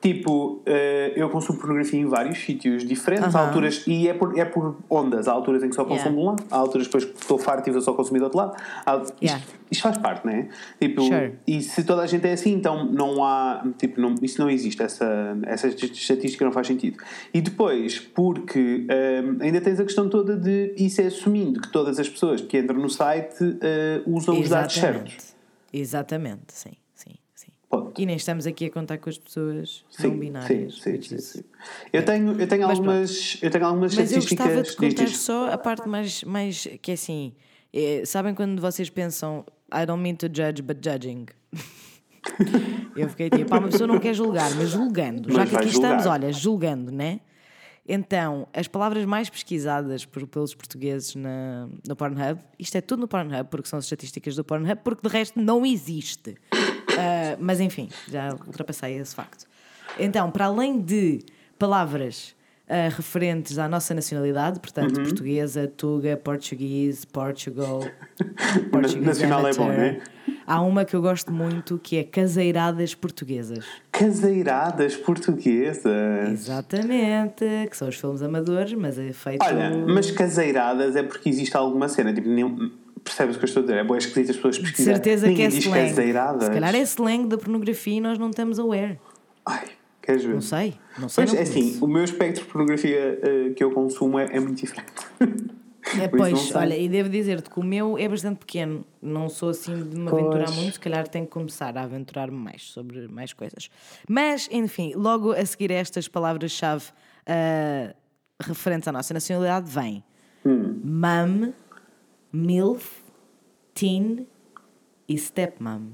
[0.00, 3.48] Tipo, eh, eu consumo pornografia em vários sítios diferentes, Aham.
[3.48, 5.28] alturas, e é por, é por ondas.
[5.28, 6.02] Há alturas em que só Yeah.
[6.04, 8.24] consumo de um lado, há alturas depois que estou farto e vou só consumir do
[8.24, 8.56] outro lado.
[8.86, 9.44] Há- isto, Yeah.
[9.70, 10.48] isto faz parte, não é?
[10.80, 11.34] Tipo, Sure.
[11.46, 13.62] e se toda a gente é assim, então não há.
[13.76, 16.96] Tipo, não, isso não existe, essa, essa estatística não faz sentido.
[17.34, 21.98] E depois, porque hum, ainda tens a questão toda de isso é assumindo que todas
[21.98, 25.34] as pessoas que entram no site eh, usam os dados certos.
[25.72, 26.72] Exatamente, sim,
[27.90, 28.00] Ponto.
[28.00, 30.80] E nem estamos aqui a contar com as pessoas Sim, não binárias.
[30.80, 31.44] sim, sim, sim.
[31.92, 34.46] Eu tenho, eu tenho Mas algumas, eu tenho algumas Mas eu estatísticas.
[34.48, 37.32] gostava de contar só a parte mais, mais que é assim.
[37.72, 41.26] é, sabem quando vocês pensam I don't mean to judge, but judging?
[42.96, 45.30] eu fiquei tipo, pá, uma pessoa não quer julgar, mas julgando.
[45.32, 46.20] Já Mas que vai aqui estamos, julgar.
[46.20, 47.20] olha, julgando, né?
[47.88, 53.08] Então, as palavras mais pesquisadas por- pelos portugueses na, no Pornhub, isto é tudo no
[53.08, 56.36] Pornhub, porque são as estatísticas do Pornhub, porque de resto não existe.
[57.00, 59.46] Ah, mas enfim, já ultrapassei esse facto.
[59.98, 61.20] Então, para além de
[61.58, 62.34] palavras
[62.68, 65.02] ah, referentes à nossa nacionalidade, portanto, Uhum.
[65.04, 67.80] portuguesa, tuga, português, Portugal,
[69.02, 70.00] Nacional é bom, né?
[70.46, 73.64] Há uma que eu gosto muito que é caseiradas portuguesas.
[73.92, 76.30] Caseiradas portuguesas.
[76.32, 79.42] Exatamente, que são os filmes amadores, mas é feito.
[79.44, 82.12] Olha, mas caseiradas é porque existe alguma cena.
[82.12, 82.70] Tipo, nenhum,
[83.04, 83.78] percebes o que eu estou a dizer?
[83.78, 84.94] É boa esquisito as pessoas pesquisarem.
[84.96, 85.88] certeza que Ninguém é diz slang.
[85.88, 86.44] caseiradas.
[86.44, 88.98] Se calhar é slang da pornografia e nós não estamos aware.
[89.46, 89.64] Ai,
[90.02, 90.34] queres ver?
[90.34, 91.24] Não sei, não sei.
[91.24, 94.40] Pois não é assim, o meu espectro de pornografia eh, que eu consumo é, é
[94.40, 94.92] muito diferente.
[95.98, 98.84] É, pois, olha, e devo dizer-te que o meu é bastante pequeno.
[99.02, 100.56] Não sou assim de me aventurar Pois.
[100.56, 103.70] muito, se calhar tenho que começar a aventurar-me mais sobre mais coisas.
[104.08, 106.84] Mas, enfim, logo a seguir a estas palavras-chave
[107.26, 107.94] ah,
[108.40, 110.04] referentes à nossa nacionalidade, vem
[110.44, 110.80] Hum.
[110.84, 111.52] mum,
[112.32, 113.02] milf,
[113.74, 114.26] teen
[115.08, 115.88] e stepmom.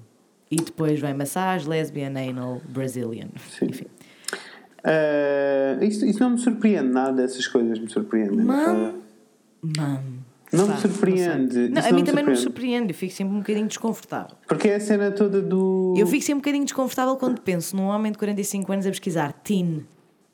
[0.51, 3.29] E depois vem massage, lesbian, anal, Brazilian.
[3.63, 3.87] Enfim.
[4.85, 8.45] Eh, isso, isso não me surpreende, nada dessas coisas me surpreendem.
[8.45, 9.03] Mum.
[10.53, 11.69] Não me surpreende.
[11.69, 12.93] Não, Isso a mim me também não me surpreende.
[12.93, 14.37] Eu fico sempre um bocadinho desconfortável.
[14.47, 15.95] Porque é a cena toda do.
[15.99, 19.33] Eu fico sempre um bocadinho desconfortável quando penso num homem de 45 anos a pesquisar
[19.33, 19.85] teen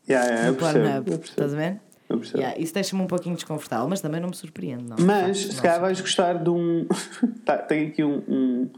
[0.08, 1.08] Yeah, yeah, no Pornhub.
[1.22, 1.80] Estás a ver?
[2.12, 2.38] Eu percebo.
[2.38, 4.84] Yeah, isso deixa-me um pouquinho desconfortável, mas também não me surpreende.
[4.84, 6.86] Não, Mas facto, se não calhar vais gostar de um.
[7.44, 8.68] tá, tem aqui um, um-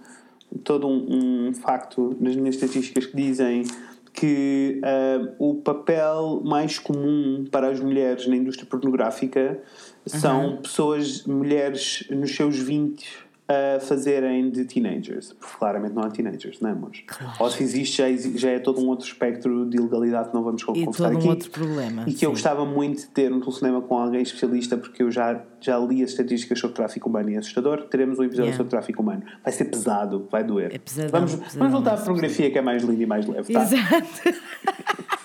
[0.63, 3.65] todo um, um facto nas minhas estatísticas que dizem
[4.13, 9.61] que ah, o papel mais comum para as mulheres na indústria pornográfica
[10.07, 13.05] são pessoas, mulheres nos seus 20
[13.47, 15.35] a fazerem de teenagers.
[15.35, 16.91] Porque claramente não há teenagers, não é, amor?
[17.39, 18.07] Ou se existe, já,
[18.39, 21.19] já é todo um outro espectro de ilegalidade que não vamos E conversar todo um
[21.19, 21.29] aqui.
[21.29, 22.35] outro problema, E que eu sim.
[22.35, 26.11] gostava muito de ter um telefonema com alguém especialista, porque eu já, já li as
[26.11, 27.83] estatísticas sobre tráfico humano e é assustador.
[27.83, 28.57] Teremos um episódio Yeah.
[28.57, 29.23] sobre tráfico humano.
[29.43, 30.75] Vai ser pesado, vai doer.
[30.75, 33.27] É pesadão, vamos, pesadão, vamos voltar à é pornografia, que é mais linda e mais
[33.27, 33.53] leve.
[33.53, 33.63] Tá?
[33.63, 34.39] Exato.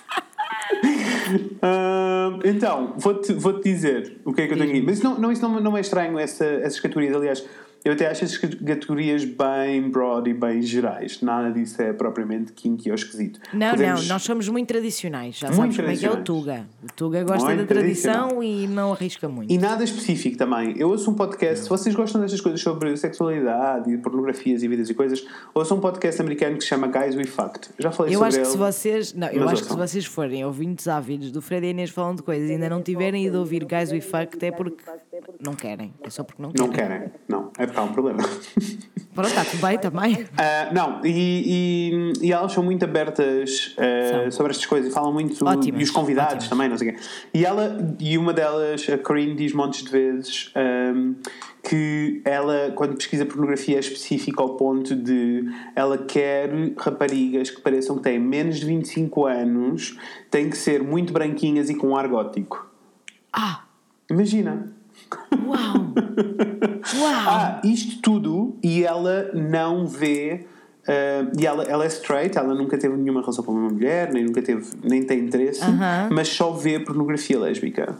[1.62, 4.82] Ah, então, vou-te vou dizer o que é que eu tenho aqui.
[4.82, 7.14] Mas isso não, não, isso não, não é estranho, essa, essas categorias.
[7.14, 7.44] Aliás,
[7.84, 11.20] eu até acho essas categorias bem broad e bem gerais.
[11.22, 13.40] Nada disso é propriamente kinky ou esquisito.
[13.52, 15.36] Não, Podemos- não, nós somos muito tradicionais.
[15.38, 16.22] Já Muito sabes como é que é o.
[16.22, 16.66] Tuga.
[16.82, 19.52] O Tuga gosta Muito da tradição e não arrisca muito.
[19.52, 20.74] E nada específico também.
[20.78, 24.90] Eu ouço um podcast, se vocês gostam destas coisas sobre sexualidade e pornografias e vidas
[24.90, 25.24] e coisas,
[25.54, 27.70] ouço um podcast americano que se chama Guys We Fucked.
[27.78, 28.50] Já falei Eu sobre acho que ele.
[28.52, 29.86] se vocês, não, eu acho que se ouçam.
[29.88, 33.26] vocês forem ouvintes ávidos do Fred e Inês falando de coisas e ainda não tiverem
[33.26, 34.82] ido ouvir Guys We Fucked é porque
[35.40, 35.94] não querem.
[36.02, 36.66] É só porque não querem.
[36.66, 37.12] Não querem.
[37.28, 38.18] Não, é porque há um problema.
[39.14, 40.26] Pronto, está tudo bem também.
[40.38, 44.30] Ah, não, e, e, e elas são muito abertas ah, São.
[44.30, 45.44] sobre estas coisas e falam muito.
[45.44, 46.48] Ótimas, e os convidados ótimas.
[46.48, 47.00] também, não sei o quê.
[47.34, 51.14] E, ela, e uma delas, a Corinne, diz montes de vezes ahm,
[51.62, 55.44] que ela, quando pesquisa pornografia, é específica ao ponto de
[55.74, 59.98] ela quer raparigas que pareçam que têm menos de 25 anos,
[60.30, 62.70] têm que ser muito branquinhas e com ar gótico.
[63.32, 63.64] Ah,
[64.10, 64.72] Imagina.
[65.46, 65.74] Uau!
[67.00, 67.28] Uau!
[67.28, 70.46] Ah, isto tudo e ela não vê.
[70.88, 74.24] ah, e ela, ela é straight, ela nunca teve nenhuma relação com uma mulher, nem
[74.24, 76.08] nunca teve, nem tem interesse, Aham.
[76.12, 77.94] mas só vê pornografia lésbica.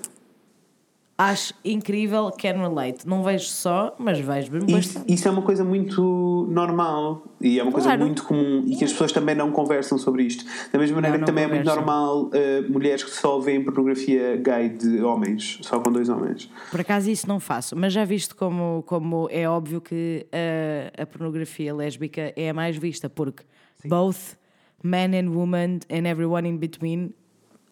[1.20, 3.06] Acho incrível, can relate.
[3.06, 7.62] Não vejo só, mas vejo bem Isso, isso é uma coisa muito normal e é
[7.62, 8.06] uma coisa Claro.
[8.06, 10.46] muito comum e que as pessoas também não conversam sobre isto.
[10.72, 14.36] Da mesma maneira não que também é muito normal ah, mulheres que só veem pornografia
[14.36, 16.50] gay de homens, só com dois homens.
[16.70, 21.04] Por acaso isso não faço, mas já visto como, como é óbvio que a, a
[21.04, 23.42] pornografia lésbica é a mais vista, porque
[23.84, 24.38] both
[24.82, 27.12] men and women and everyone in between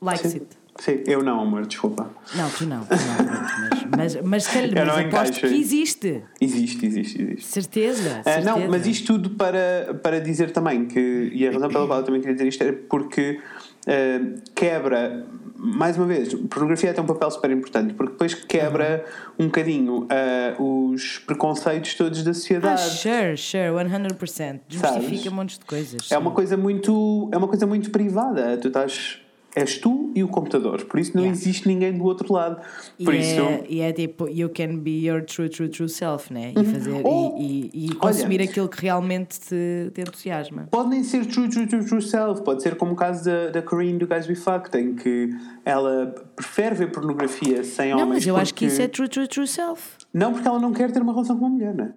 [0.03, 0.39] likes Sim.
[0.41, 0.59] it.
[0.79, 2.09] Sim, eu não, amor, desculpa.
[2.35, 6.23] Não, tu não, tu não mas, mas, mas, calhar- Eu mas aposto que existe.
[6.41, 7.45] Existe, existe, existe.
[7.47, 8.51] Certeza, Ah, certeza.
[8.51, 12.05] não, mas isto tudo para, para dizer também que, e a razão pela qual eu
[12.05, 13.41] também queria dizer isto era porque
[13.89, 15.27] ah, quebra,
[15.57, 19.05] mais uma vez, pornografia tem um papel super importante, porque depois quebra
[19.37, 22.81] um bocadinho ah, os preconceitos todos da Ah, sociedade.
[22.83, 24.61] sure, sure, 100%.
[24.69, 26.13] Justifica montes de coisas.
[26.13, 28.57] É uma coisa muito, é uma coisa muito privada.
[28.59, 29.19] Tu estás,
[29.59, 31.39] és tu e o computador, por isso não Yeah.
[31.41, 32.61] existe ninguém do outro lado.
[33.05, 36.33] Por e, isso, é, e é tipo, you can be your true, true, true self,
[36.33, 36.53] né?
[36.57, 38.45] E, fazer, Oh, e, e, e consumir olha.
[38.51, 40.69] aquilo que realmente te, te entusiasma.
[40.71, 43.63] Pode nem ser true, true, true, true self, pode ser como o caso da, da
[43.63, 45.31] Corinne do Guys We Fucked, em que
[45.65, 48.11] ela prefere ver pornografia sem Não, homens.
[48.21, 49.83] mas eu acho que porque- isso é true, true, true self.
[50.15, 51.93] Não, porque ela não quer ter uma relação com uma mulher, não é?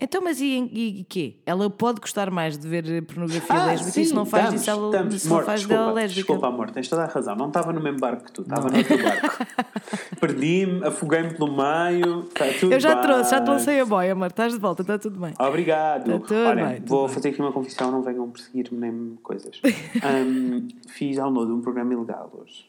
[0.00, 1.36] Então, mas e, e, e quê?
[1.44, 4.70] Ela pode gostar mais de ver pornografia Ah, lésbica e se não faz estamos, disso,
[4.70, 5.24] ela, estamos.
[5.26, 6.14] não faz desculpa, dela lésbica.
[6.20, 7.36] Desculpa, amor, tens toda a razão.
[7.36, 9.46] Não estava no mesmo barco que tu, estava no outro barco.
[10.20, 13.02] Perdi-me, afoguei-me pelo meio, está tudo Eu já bem.
[13.02, 14.26] trouxe, já te lancei a boia, amor.
[14.28, 15.34] Estás de volta, está tudo bem.
[15.38, 16.04] Obrigado.
[16.10, 17.14] Tá tudo Olha, bem, tudo vou bem.
[17.14, 19.60] fazer aqui uma confissão, não venham perseguir-me nem coisas.
[20.02, 22.66] Ahm, fiz download de um programa ilegal hoje.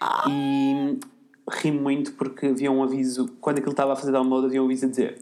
[0.00, 0.24] Ah.
[0.28, 0.98] E
[1.50, 4.86] ri muito porque havia um aviso, quando aquilo estava a fazer download, havia um aviso
[4.86, 5.18] a dizer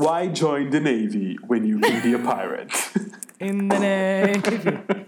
[0.00, 2.72] Why join the Navy when you can be a pirate?
[3.38, 4.38] In the Navy.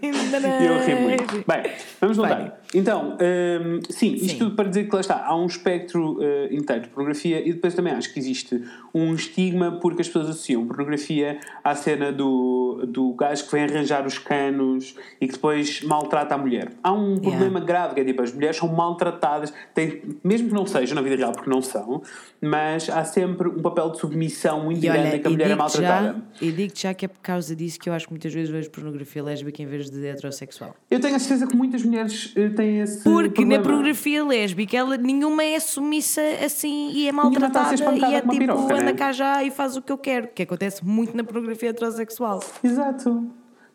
[0.01, 1.25] In the E eu ri muito.
[1.25, 1.45] Navy.
[1.47, 2.35] Bem, vamos voltar.
[2.35, 2.51] Bem.
[2.75, 4.37] Então, hum, sim, isto Sim.
[4.37, 7.73] tudo para dizer que lá está, há um espectro eh, inteiro de pornografia e depois
[7.73, 8.63] também acho que existe
[8.93, 14.05] um estigma porque as pessoas associam pornografia à cena do, do gajo que vem arranjar
[14.05, 16.71] os canos e que depois maltrata a mulher.
[16.83, 20.65] Há um problema grave que é tipo, as mulheres são maltratadas, têm, mesmo que não
[20.65, 22.01] sejam na vida real, porque não são,
[22.41, 25.53] mas há sempre um papel de submissão muito E grande olha, que a mulher é
[25.55, 26.23] digo-te já, maltratada.
[26.41, 28.69] e digo já que é por causa disso que eu acho que muitas vezes vejo
[28.69, 30.75] pornografia lésbica em vez de heterossexual.
[30.91, 33.57] Eu tenho a certeza que muitas mulheres eh, têm esse Porque problema.
[33.57, 37.75] na pornografia lésbica ela, nenhuma é submissa assim e é Nenhuma está a maltratada ser
[37.83, 38.97] espancada e é tipo piroca, anda né?
[38.97, 42.41] cá já e faz o que eu quero, que acontece muito na pornografia heterossexual.
[42.63, 43.27] Exato.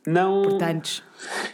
[0.06, 0.40] Não.
[0.42, 1.02] Portanto,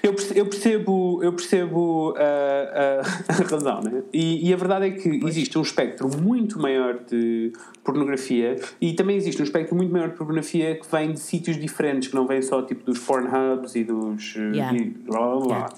[0.03, 4.03] Eu perce- eu percebo, eu percebo ah, ah, a razão, né?
[4.13, 7.53] E, e a verdade é que existe um espectro muito maior de
[7.83, 12.09] pornografia e também existe um espectro muito maior de pornografia que vem de sítios diferentes,
[12.09, 14.35] que não vem só tipo dos Pornhubs e dos.
[14.37, 14.77] eh, Yeah.
[14.79, 15.57] e blá, blá, blá.
[15.57, 15.75] Yeah.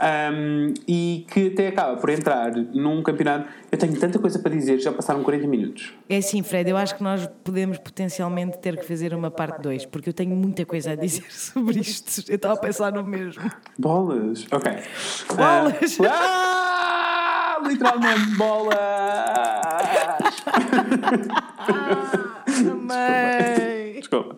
[0.00, 3.48] Um, e que até acaba por entrar num campeonato.
[3.70, 5.92] Eu tenho tanta coisa para dizer, já passaram 40 minutos.
[6.08, 9.86] é assim, Fred, eu acho que nós podemos potencialmente ter que fazer uma parte 2,
[9.86, 12.30] porque eu tenho muita coisa a dizer sobre isto.
[12.30, 13.42] Eu estava a pensar no mesmo.
[13.76, 14.46] Bolas!
[14.52, 14.70] Ok.
[15.36, 15.98] Bolas!
[16.08, 18.78] Ah, ah, literalmente bolas!
[22.82, 23.94] Mãe!
[23.98, 24.36] Desculpa.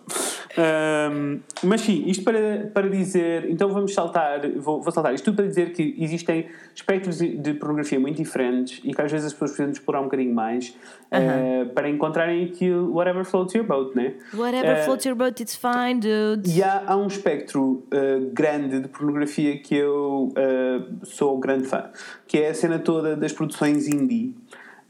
[0.61, 3.49] Ahm, mas sim, isto para, para dizer.
[3.51, 4.41] Então vamos saltar.
[4.57, 8.93] Vou, vou saltar isto tudo para dizer que existem espectros de, pornografia muito diferentes e
[8.93, 10.77] que às vezes as pessoas precisam explorar um bocadinho mais
[11.11, 12.93] eh, para encontrarem aquilo.
[12.95, 14.15] Whatever floats your boat, né?
[14.35, 16.49] Whatever Eh, floats your boat, it's fine, dude.
[16.51, 21.91] E há, há um espectro uh, grande de pornografia que eu uh, sou grande fã,
[22.27, 24.35] que é a cena toda das produções indie.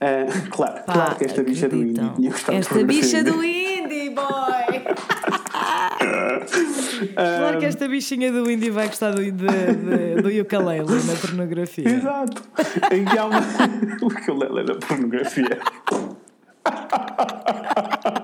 [0.01, 5.40] Uh, claro, Pá, claro que esta bicha do indie Esta bicha do indie, boy!
[7.15, 11.89] claro que esta bichinha do indie vai gostar do, de, de- do ukulele na pornografia.
[11.89, 12.43] Exato!
[12.91, 13.41] em que há uma.
[14.03, 15.59] o lelo da pornografia.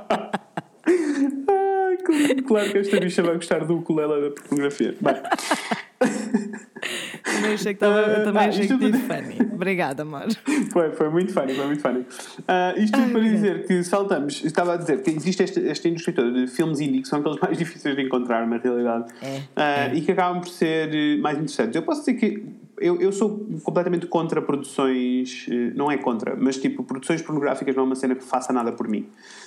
[2.47, 4.95] Claro- que esta bicha vai gostar do ukulele da pornografia.
[5.01, 5.15] Bem,
[7.25, 9.53] Também achei que, estava, também Ah, achei isto que tive funny.
[9.55, 10.27] Obrigada, amor.
[10.73, 12.07] Foi, foi muito funny, foi muito funny.
[12.47, 16.15] Ah, isto tudo para dizer que saltamos, estava a dizer que existe esta, esta indústria
[16.15, 19.95] toda de filmes indie que são aqueles mais difíceis de encontrar na realidade É, Ah,
[19.95, 21.75] e que acabam por ser eh, mais interessantes.
[21.75, 22.45] Eu posso dizer que
[22.79, 27.85] eu, eu sou completamente contra produções, eh, não é contra, mas tipo, produções pornográficas não
[27.85, 29.07] é uma cena que faça nada por mim.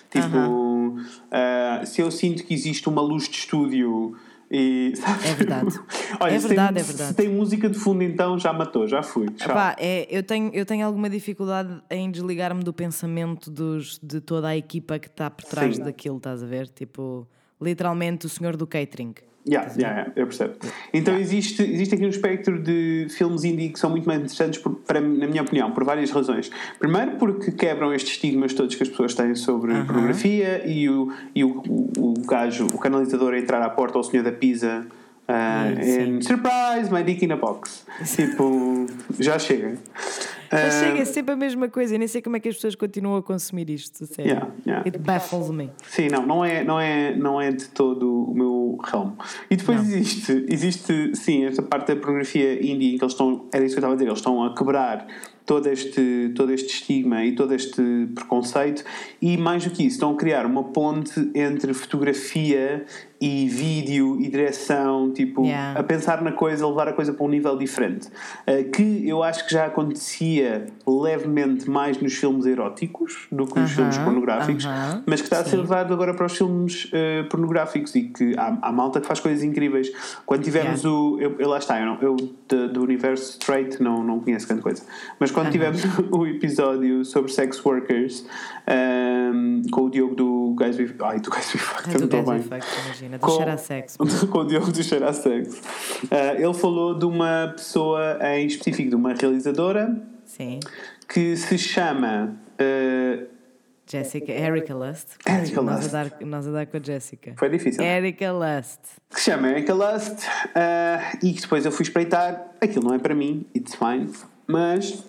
[0.10, 0.98] Tipo,
[1.32, 4.16] ah, se eu sinto que existe uma luz de estúdio
[4.52, 4.94] E?
[5.24, 5.80] É verdade.
[6.20, 7.10] Olha, É se verdade, tem, é verdade.
[7.10, 9.28] Se tem música de fundo, então já matou, já fui.
[9.28, 14.48] Epá, é, eu, tenho, eu tenho alguma dificuldade em desligar-me do pensamento dos, de toda
[14.48, 15.84] a equipa que está por trás Sim.
[15.84, 16.68] daquilo, estás a ver?
[16.68, 17.28] Tipo,
[17.62, 19.14] literalmente o senhor do catering.
[19.50, 20.54] Yeah, yeah, yeah, eu percebo.
[20.94, 24.76] Então existe, existe aqui um espectro de filmes indie que são muito mais interessantes, por-
[24.76, 26.52] para, na minha opinião, por várias razões.
[26.78, 31.44] Primeiro, porque quebram estes estigmas todos que as pessoas têm sobre pornografia e, o, e
[31.44, 34.86] o, o, o gajo, o canalizador, a entrar à porta ao senhor da pizza.
[35.28, 37.86] Uh, and surprise, my dick in a box.
[38.16, 38.86] tipo,
[39.20, 39.78] já chega.
[40.52, 41.96] Mas Uh, chega, é sempre a mesma coisa.
[41.96, 44.32] Eu nem sei como é que as pessoas continuam a consumir isto, sério.
[44.32, 44.84] Yeah, yeah.
[44.86, 45.70] It baffles me.
[45.88, 49.18] Sim, não, não é, não é, não é de todo o meu ramo.
[49.50, 53.64] E depois existe, existe, sim, esta parte da pornografia indie em que eles estão, era
[53.64, 55.06] isso que eu estava a dizer, eles estão a quebrar
[55.50, 57.82] todo este, todo este estigma e todo este
[58.14, 58.84] preconceito
[59.20, 62.86] e mais do que isso, estão a criar uma ponte entre fotografia
[63.20, 65.80] e vídeo e direção, tipo, Yeah.
[65.80, 68.08] a pensar na coisa, a levar a coisa para um nível diferente.
[68.48, 70.39] Uh, que eu acho que já acontecia
[70.88, 75.40] levemente mais nos filmes eróticos do que nos Aham, filmes pornográficos, aham, mas que está
[75.40, 75.58] a ser sim.
[75.58, 79.44] levado agora para os filmes eh, pornográficos e que há, há malta que faz coisas
[79.44, 79.92] incríveis.
[80.26, 80.90] Quando tivermos Yeah.
[81.00, 81.20] o.
[81.20, 84.62] Eu, eu lá está, eu, não- eu de- do universo straight não, não conheço grande
[84.64, 84.84] coisa.
[85.20, 85.82] Mas quando tivermos
[86.12, 88.26] o episódio sobre sex workers
[88.68, 90.96] ehm, com o Diogo do Guys With.
[91.02, 92.36] Ai, do Guys With Fuck, Ai, não estou bem.
[92.38, 93.98] effect, imagina, do Com- sexo.
[94.28, 95.62] com o Diogo do Cheira Sexo.
[96.10, 100.02] Eh, ele falou de uma pessoa em específico, de uma realizadora
[100.40, 100.60] Sim.
[101.08, 102.36] que se chama.
[102.58, 103.26] eh,
[103.92, 105.08] Jessica, Erika Lust.
[105.26, 105.96] Erika nós Lust.
[105.96, 107.34] A dar, nós a dar com a Jessica.
[107.38, 107.84] foi difícil.
[107.84, 108.80] Erika Lust.
[109.10, 110.20] que se chama Erika Lust
[110.56, 112.52] ah, e que depois eu fui espreitar.
[112.62, 114.12] Aquilo não é para mim, it's fine,
[114.48, 115.04] mas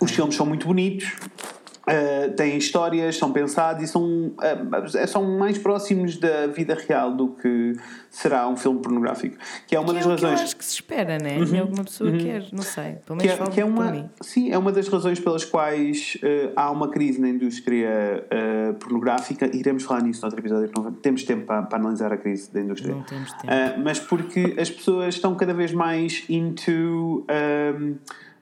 [0.00, 1.12] os filmes são muito bonitos.
[1.90, 7.28] Ah, têm histórias, são pensados e são, ah, são mais próximos da vida real do
[7.30, 7.74] que
[8.08, 9.36] será um filme pornográfico.
[9.66, 10.44] Que é uma Que das é o que eu razões.
[10.44, 11.38] acho que se espera, né?
[11.38, 12.96] É o que uma pessoa quer, não sei.
[13.06, 16.16] Pelo Que menos é, falo que é uma, sim, é uma das razões pelas quais
[16.22, 19.50] eh, há uma crise na indústria eh, pornográfica.
[19.54, 20.68] Iremos falar nisso no outro episódio.
[20.68, 22.94] que Não temos tempo para, para analisar a crise da indústria.
[22.94, 23.52] Não temos tempo.
[23.82, 27.96] Mas porque as pessoas estão cada vez mais into um,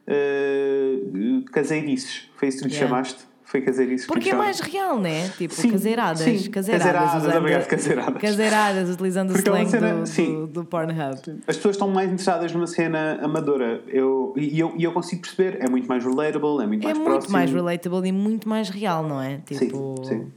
[0.07, 2.29] uh, caseirices.
[2.35, 2.87] Foi isso que lhe Yeah.
[2.89, 3.28] chamaste?
[3.49, 5.27] Foi caseirices que Porque é mais real, né?
[5.29, 6.19] Tipo, Sim, caseiradas.
[6.19, 6.85] sim, Caseiradas.
[6.91, 8.21] caseiradas, usando- obrigado, caseiradas.
[8.21, 10.35] Caseiradas, utilizando o Porque é uma slang cena- do, sim.
[10.35, 11.15] do, do Pornhub.
[11.47, 13.81] As pessoas estão mais interessadas numa cena amadora.
[13.87, 15.57] Eu, e, eu, eu consigo perceber.
[15.65, 17.33] É muito mais relatable, é muito É mais muito próximo.
[17.33, 19.37] mais relatable e muito mais real, não é?
[19.43, 20.27] Tipo, sim.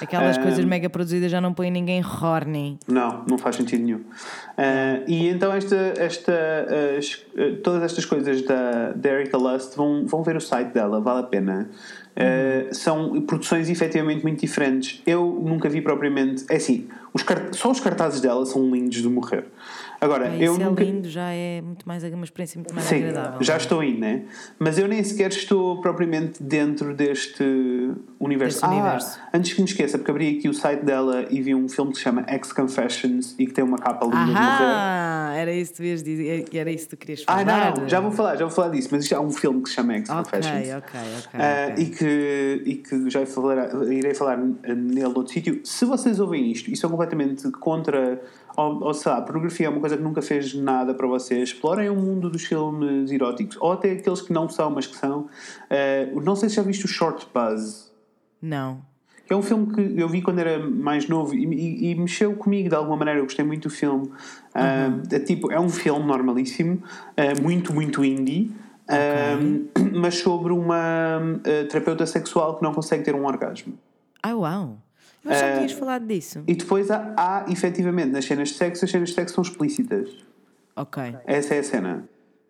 [0.00, 2.78] aquelas Ah, coisas mega produzidas já não põem ninguém horny.
[2.86, 4.00] Não, não faz sentido nenhum.
[4.56, 6.32] Ah, e então esta, esta,
[6.96, 11.00] as- eh, todas estas coisas da, da Erika Lust vão, vão ver o site dela,
[11.00, 11.68] vale a pena.
[12.16, 15.00] Ah, são produções efetivamente muito diferentes.
[15.06, 16.44] Eu nunca vi propriamente.
[16.50, 19.44] É assim, os cart- só os cartazes dela são lindos de morrer.
[20.02, 20.82] Agora, Ah, eu isso nunca.
[20.82, 23.40] é lindo, já é muito mais, uma experiência muito mais Sim, agradável.
[23.40, 23.56] já é?
[23.56, 24.24] estou aí, né?
[24.58, 27.44] Mas eu nem sequer estou propriamente dentro deste
[28.18, 28.60] universo.
[28.60, 29.20] Deste ah, universo.
[29.32, 31.98] antes que me esqueça, porque abri aqui o site dela e vi um filme que
[31.98, 34.40] se chama Ex Confessions e que tem uma capa linda.
[34.40, 37.44] Ahá, era isso que tu ias dizer, era isso que tu querias Ah, falar.
[37.74, 39.68] não, não, já vou falar, já vou falar disso, mas isto é um filme que
[39.68, 40.68] se chama Ex Ok, Confessions.
[40.78, 41.40] ok, ok.
[41.40, 41.84] Ah, ok.
[41.84, 45.60] E, que, e que já falar, irei falar nele noutro sítio.
[45.64, 48.20] Se vocês ouvem isto, isso é completamente contra.
[48.56, 51.50] Ou, ou sei lá, a pornografia é uma coisa que nunca fez nada para vocês.
[51.50, 55.28] Explorem o mundo dos filmes eróticos, ou até aqueles que não são, mas que são.
[55.70, 57.90] Ah, não sei se já viste o Short Buzz.
[58.40, 58.80] Não.
[59.30, 62.68] É um filme que eu vi quando era mais novo e, e- e mexeu comigo
[62.68, 63.20] de alguma maneira.
[63.20, 64.10] Eu gostei muito do filme.
[64.54, 66.82] Ah, é, tipo, é um filme normalíssimo,
[67.16, 68.50] ah, muito, muito indie,
[68.88, 69.38] ah,
[69.94, 71.20] mas sobre uma
[71.70, 73.72] terapeuta sexual que não consegue ter um orgasmo.
[74.22, 74.76] Ah, uau.
[75.24, 76.42] Mas já Ah, tinhas falado disso.
[76.46, 80.10] E depois há, há, efetivamente, nas cenas de sexo, as cenas de sexo são explícitas.
[80.74, 81.02] Ok.
[81.26, 82.08] Essa é a cena.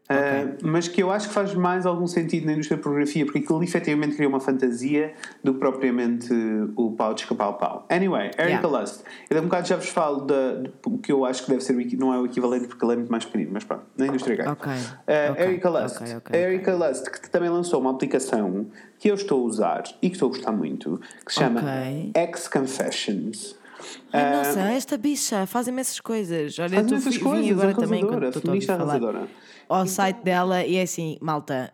[0.08, 3.38] Ah, mas que eu acho que faz mais algum sentido na indústria da pornografia, porque
[3.38, 6.28] aquilo efetivamente cria uma fantasia do que propriamente
[6.76, 7.86] o pau de escapau pau.
[7.88, 8.68] Anyway, Erika Yeah.
[8.68, 9.04] Lust.
[9.30, 11.62] Eu de um bocado já vos falo da, de- o que eu acho que deve
[11.62, 14.36] ser não é o equivalente porque ele é muito mais pequenino, mas pronto, na indústria
[14.36, 14.46] gay.
[14.48, 14.70] Ok.
[14.72, 16.00] Ah, Ok, Erika Lust.
[16.32, 18.66] Erika Lust, que também lançou uma aplicação
[18.98, 21.60] que eu estou a usar e que estou a gostar muito, que se chama.
[22.14, 23.56] Ex Confessions.
[24.12, 26.58] Ai, nossa, esta bicha faz imensas coisas.
[26.58, 29.28] Olha, Faz eu imensas coisas, agora também arrasadora, quando estou feminista arrasadora.
[29.68, 31.72] ao site dela e é assim, malta.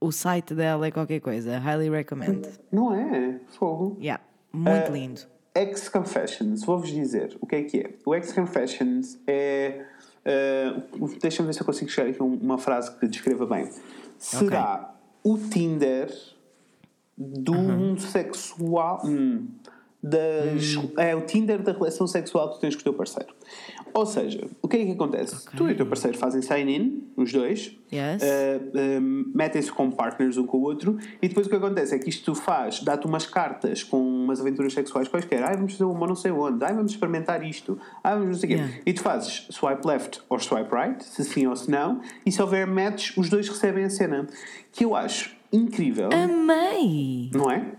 [0.00, 1.58] O site dela é qualquer coisa.
[1.58, 2.48] Highly recommend.
[2.72, 3.38] Não é?
[3.58, 3.96] Fogo.
[4.00, 5.20] Yeah, muito Ah, lindo.
[5.54, 7.90] Ex Confessions, vou-vos dizer o que é que é.
[8.06, 9.84] O Ex Confessions é.
[10.24, 13.68] Uh, Deixa-me ver se eu consigo chegar aqui uma frase que descreva bem.
[14.18, 14.94] Será
[15.24, 16.10] o Tinder
[17.18, 19.02] do mundo sexual.
[19.04, 19.48] Hum,
[20.02, 20.76] das.
[20.76, 20.90] Hum.
[20.96, 23.34] É o Tinder da relação sexual que tu tens com o teu parceiro.
[23.92, 25.44] Ou seja, o que é que acontece?
[25.56, 28.22] Tu e o teu parceiro fazem sign-in, os dois, Yes.
[28.22, 31.98] eh, eh, metem-se como partners um com o outro, e depois o que acontece é
[31.98, 35.42] que isto faz, dá-te umas cartas com umas aventuras sexuais quaisquer.
[35.42, 38.46] Ai, vamos fazer uma não sei onde, ai, vamos experimentar isto, ai, vamos não sei
[38.46, 38.58] o quê.
[38.62, 38.78] Yeah.
[38.86, 42.40] E tu fazes swipe left ou swipe right, se sim ou se não, e se
[42.40, 44.28] houver match, os dois recebem a cena.
[44.70, 47.28] Que eu acho incrível, Amei!
[47.34, 47.72] não é?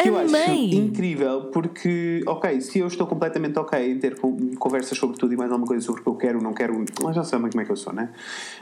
[0.00, 4.96] Que eu acho incrível porque, ok, se eu estou completamente ok em ter con- conversas
[4.96, 7.24] sobre tudo e mais alguma coisa sobre o que eu quero, não quero, mas já
[7.24, 8.10] sabem como é que eu sou, né?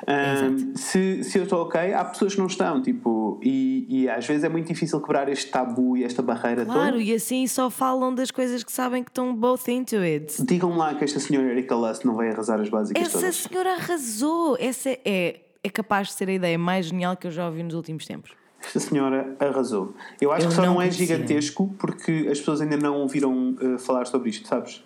[0.06, 4.26] Ahm, se, se eu estou ok, há pessoas que não estão, tipo, e, e às
[4.26, 7.02] vezes é muito difícil quebrar este tabu e esta barreira Claro, toda.
[7.02, 10.42] e assim só falam das coisas que sabem que estão both into it.
[10.44, 13.36] Digam lá que esta senhora Erika Lust não vai arrasar as básicas Essa todas.
[13.36, 14.56] senhora arrasou!
[14.58, 17.74] Essa é, é capaz de ser a ideia mais genial que eu já ouvi nos
[17.74, 18.30] últimos tempos.
[18.64, 19.94] Esta senhora arrasou.
[20.20, 21.06] Eu acho Eu que só não não, é conhecia.
[21.06, 24.82] gigantesco porque as pessoas ainda não ouviram uh, falar sobre isto, sabes?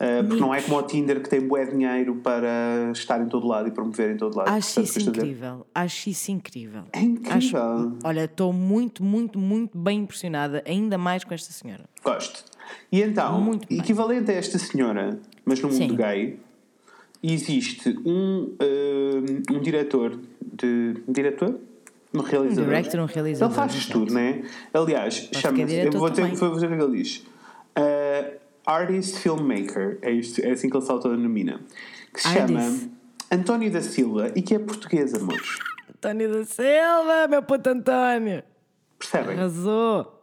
[0.00, 3.46] Uh, porque não é como o Tinder que tem bué dinheiro para estar em todo
[3.46, 4.48] lado e promover em todo lado.
[4.48, 5.66] Acho isso incrível.
[5.74, 6.84] Acho isso incrível.
[6.92, 7.36] É incrível.
[7.36, 11.84] Acho- olha, estou muito, muito, muito bem impressionada, ainda mais com esta senhora.
[12.02, 12.44] Gosto.
[12.90, 13.78] E então, Muito bem.
[13.78, 15.96] equivalente a esta senhora, mas no mundo Sim.
[15.96, 16.38] gay,
[17.22, 20.94] existe um, uh, um diretor de.
[21.08, 21.56] Diretor?
[22.12, 22.64] Um realizador.
[22.64, 24.42] director, um realizador, Ele faz tudo, não é?
[24.74, 25.76] Aliás, chama-se.
[25.76, 27.18] Eu vou dizer, vou dizer o que ele diz.
[27.78, 31.60] Uh, artist Filmmaker, é, isto, é assim que ele se autodenomina.
[32.12, 32.90] Que se chama Artist.
[33.30, 35.58] António da Silva e que é português, amores.
[35.88, 38.42] António da Silva, meu puto António!
[38.98, 39.38] Percebem?
[39.38, 40.19] Arrasou!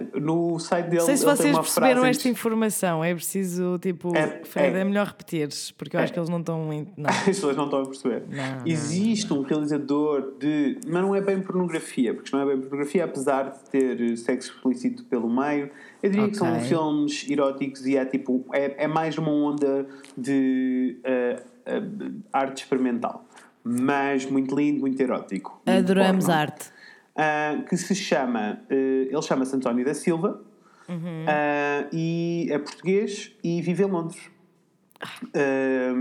[0.00, 0.98] Uh, no site dele.
[0.98, 3.04] Não sei se vocês uma perceberam esta informação.
[3.04, 4.84] É preciso, tipo, É- Fred, é, é.
[4.84, 6.14] melhor repetires, porque eu acho É.
[6.14, 6.72] que eles não estão.
[6.72, 7.10] em- Não.
[7.10, 8.24] As pessoas não estão a perceber.
[8.28, 10.78] Não, não, Existe um realizador de.
[10.86, 15.04] Mas não é bem pornografia, porque não é bem pornografia, apesar de ter sexo explícito
[15.04, 15.70] pelo meio.
[16.02, 18.44] Eu diria que são filmes eróticos e é tipo.
[18.52, 19.86] É, é mais uma onda
[20.16, 21.82] de eh, eh,
[22.32, 23.24] arte experimental.
[23.64, 25.62] Mas muito lindo, muito erótico.
[25.64, 26.40] muito Adoramos porno.
[26.40, 26.70] arte.
[27.16, 28.60] Ah, que se chama.
[28.70, 30.40] eh, ele chama-se António da Silva
[30.88, 31.24] Uhum.
[31.28, 34.20] ah, e é português e vive em Londres.
[35.34, 35.94] Ah,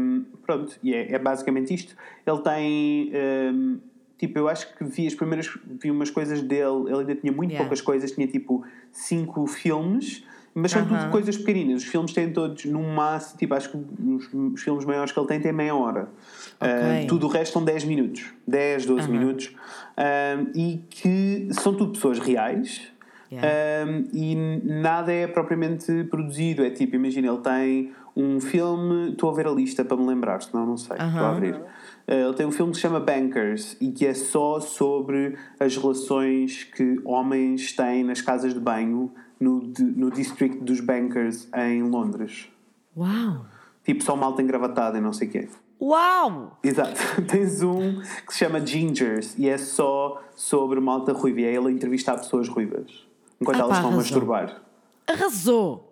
[0.46, 1.96] pronto, e é, é basicamente isto.
[2.26, 3.12] Ele tem.
[3.14, 3.78] ah,
[4.18, 5.50] tipo, eu acho que vi as primeiras.
[5.82, 6.86] Vi umas coisas dele.
[6.88, 7.64] Ele ainda tinha muito Yeah.
[7.66, 10.24] poucas coisas, tinha tipo cinco filmes.
[10.54, 11.12] Mas são tudo Aham.
[11.12, 11.82] coisas pequeninas.
[11.84, 15.28] Os filmes têm todos, no máximo, tipo, acho que os, os filmes maiores que ele
[15.28, 16.10] tem têm meia hora.
[16.62, 16.68] Ah,
[17.00, 17.08] Ok.
[17.08, 18.26] tudo o resto são 10 minutos.
[18.48, 19.56] 10, 12 minutos.
[19.98, 22.82] Ah, e que são tudo pessoas reais.
[23.32, 23.90] Yeah.
[23.90, 26.64] Um, e nada é propriamente produzido.
[26.66, 29.12] É tipo, imagina, ele tem um filme.
[29.12, 30.98] Estou a ver a lista para me lembrar, senão não sei.
[30.98, 31.62] Estou a abrir.
[32.08, 36.66] Ele tem um filme que se chama Bankers e que é só sobre as relações
[36.66, 42.50] que homens têm nas casas de banho no, no district dos Bankers em Londres.
[42.98, 43.46] Uau!
[43.86, 45.48] Tipo, só malta engravatada e não sei o quê.
[45.82, 46.58] Uau!
[46.64, 47.00] Exato.
[47.28, 51.42] Tens um que se chama Gingers e é só sobre malta ruiva.
[51.42, 52.92] E é ele a entrevistar pessoas ruivas
[53.42, 54.62] enquanto Ah, elas pá, estão a masturbar.
[55.08, 55.88] Arrasou!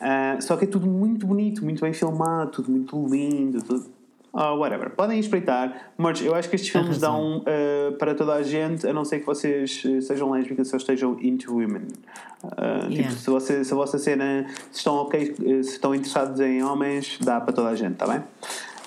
[0.00, 3.86] Ah, só que é tudo muito bonito, muito bem filmado, tudo muito lindo, tudo.
[4.32, 4.90] Oh, whatever.
[4.90, 5.92] Podem espreitar.
[5.96, 7.40] Mas eu acho que estes filmes Arrasou.
[7.40, 11.16] dão ah, para toda a gente, a não ser que vocês sejam lésbicas ou estejam
[11.20, 11.86] into women.
[11.86, 13.10] Tipo, Yeah.
[13.16, 17.40] se, você, se a vossa cena se estão ok, se estão interessados em homens, dá
[17.40, 18.22] para toda a gente, está bem?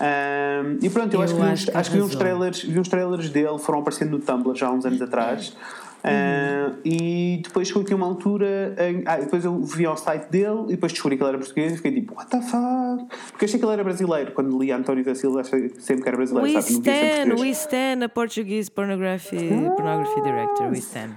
[0.02, 2.16] Ah, e pronto, eu, Eu acho que, vi uns, acho que acho que vi uns
[2.16, 5.56] trailers, vi uns trailers dele, foram aparecendo no Tumblr já há uns anos atrás.
[6.04, 10.64] Ah, e depois chegou aqui uma altura em, ah, depois eu vi ao site dele
[10.70, 13.06] e depois descobri que ele era português e fiquei tipo, what the fuck?
[13.30, 16.18] Porque achei que ele era brasileiro quando li António da Silva, achei sempre que era
[16.18, 16.74] brasileiro, We sabe?
[16.74, 21.12] Stand, we stand, a Portuguese pornography, pornography director, we stand.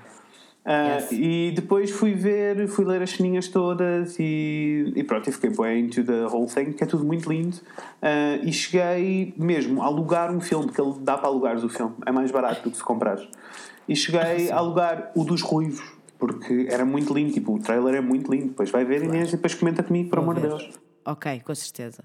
[0.64, 1.08] Ah, Yes.
[1.12, 5.84] E depois fui ver, fui ler as ceninhas todas e, e pronto, e fiquei bem
[5.84, 7.56] into the whole thing, que é tudo muito lindo.
[8.00, 11.94] Ah, e cheguei mesmo a alugar um filme, porque ele dá para alugares o filme,
[12.06, 13.28] é mais barato do que se comprares.
[13.86, 15.84] E cheguei a alugar o dos ruivos,
[16.18, 18.46] porque era muito lindo, tipo, o trailer é muito lindo.
[18.48, 20.48] Depois vai ver Inês e depois comenta comigo, por Vou amor de.
[20.48, 20.70] Deus.
[21.04, 22.02] Ok, com certeza.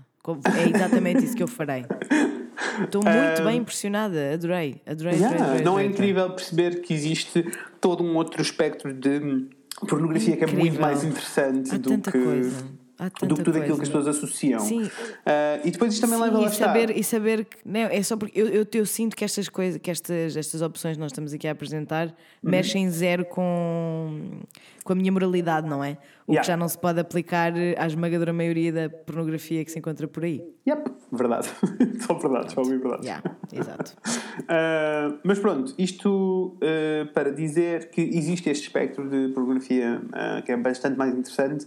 [0.57, 1.85] É exatamente isso que eu farei.
[2.83, 5.87] Estou muito bem impressionada, adorei, adorei, Yeah, adorei, adorei, não é adorei.
[5.87, 7.45] incrível perceber que existe
[7.79, 9.47] todo um outro espectro de
[9.87, 10.81] pornografia que é muito Incrível.
[10.81, 12.11] mais interessante Há do que.
[12.11, 12.79] coisa.
[13.25, 13.91] Do que tudo aquilo que as coisa.
[13.93, 14.59] pessoas associam.
[14.59, 14.91] Sim.
[15.25, 16.65] Ah, e depois isto também Sim, leva estar.
[16.67, 19.79] saber, e saber que não, é só porque eu, eu, eu sinto que estas coisas,
[19.81, 22.51] que estas, estas opções que nós estamos aqui a apresentar Uhum.
[22.51, 24.41] mexem zero com,
[24.83, 25.97] com a minha moralidade, não é?
[26.27, 26.41] O Yeah.
[26.41, 30.25] que já não se pode aplicar à esmagadora maioria da pornografia que se encontra por
[30.25, 30.43] aí.
[30.67, 31.49] Yep, verdade.
[32.05, 33.05] só verdade, só ouvi verdade.
[33.05, 33.93] Yeah, exato.
[34.41, 40.51] Uh, mas pronto, isto uh, para dizer que existe este espectro de pornografia uh, que
[40.51, 41.65] é bastante mais interessante.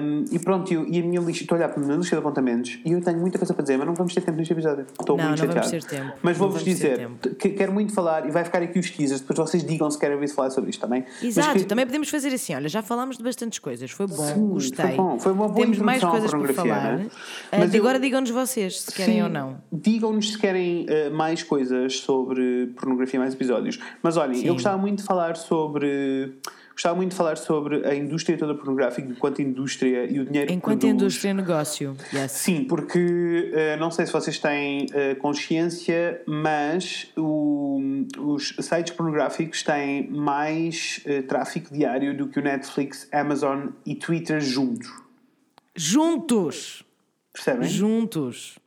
[0.00, 2.14] Um, e pronto, eu, e a minha lista, estou a olhar para a minha lista
[2.14, 4.52] de apontamentos e eu tenho muita coisa para dizer, mas não vamos ter tempo neste
[4.52, 4.86] episódio.
[4.98, 5.86] Estou Não, muito não vamos chateado.
[5.86, 6.12] ter tempo.
[6.22, 9.36] Mas vou-vos vamos dizer que quero muito falar e vai ficar aqui os teasers, depois
[9.50, 11.04] vocês digam se querem ouvir falar sobre isto também.
[11.06, 12.54] Mas Exato, que- também podemos fazer assim.
[12.54, 14.86] Olha, já falámos de bastantes coisas, foi bom, Sim, gostei.
[14.86, 16.96] foi bom, foi uma boa Temos mais coisas para pornografia, falar.
[16.98, 17.06] né?
[17.52, 19.60] Mas eu- Agora digam-nos vocês se querem Sim, ou não.
[19.72, 23.78] Digam-nos se querem eh, mais coisas sobre pornografia, mais episódios.
[24.02, 24.46] Mas olhem, Sim.
[24.48, 26.34] eu gostava muito de falar sobre.
[26.72, 30.52] Gostava muito de falar sobre a indústria toda pornográfica enquanto indústria e o dinheiro que
[30.54, 31.96] Enquanto indústria e negócio.
[32.14, 32.30] Yes.
[32.30, 37.80] Sim, porque eh, não sei se vocês têm eh, consciência, mas o-
[38.20, 44.40] os sites pornográficos têm mais eh, tráfego diário do que o Netflix, Amazon e Twitter
[44.40, 44.88] juntos.
[45.74, 46.84] Juntos!
[47.44, 47.68] Percebem?
[47.68, 48.58] Juntos!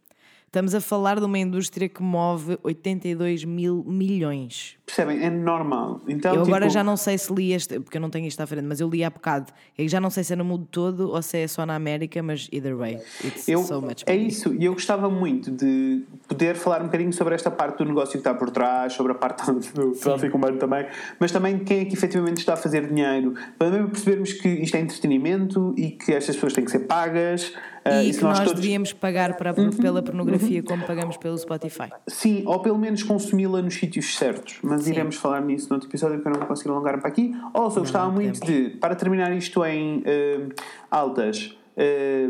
[0.47, 4.75] Estamos a falar de uma indústria que move 82 mil milhões.
[4.85, 5.23] Percebem?
[5.23, 6.01] É normal.
[6.05, 8.41] Então, eu agora tipo, já não sei se li este, porque eu não tenho isto
[8.41, 9.45] à frente, mas eu li há bocado.
[9.77, 12.21] Eu já não sei se é no mundo todo ou se é só na América,
[12.21, 14.27] mas either way, it's Eu, so much é money.
[14.27, 18.11] isso, e eu gostava muito de poder falar um bocadinho sobre esta parte do negócio
[18.11, 20.85] que está por trás, sobre a parte do tráfico humano também,
[21.17, 24.75] mas também quem é que efetivamente está a fazer dinheiro, para mesmo percebermos que isto
[24.75, 27.53] é entretenimento e que estas pessoas têm que ser pagas.
[27.83, 28.59] Ah, E se que nós, todos- Uhum.
[28.61, 31.89] devíamos pagar para, pela pornografia como pagamos pelo Spotify.
[32.07, 34.59] Sim, ou pelo menos consumi-la nos sítios certos.
[34.61, 37.33] Mas iremos falar nisso no outro episódio porque eu não vou conseguir alongar para aqui.
[37.53, 40.47] Ou eu gostava não muito de, para terminar isto em eh,
[40.89, 42.29] altas, eh,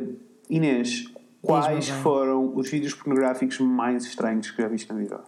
[0.49, 1.05] Inês,
[1.41, 5.19] quais foram os vídeos pornográficos mais estranhos que já viste na vida?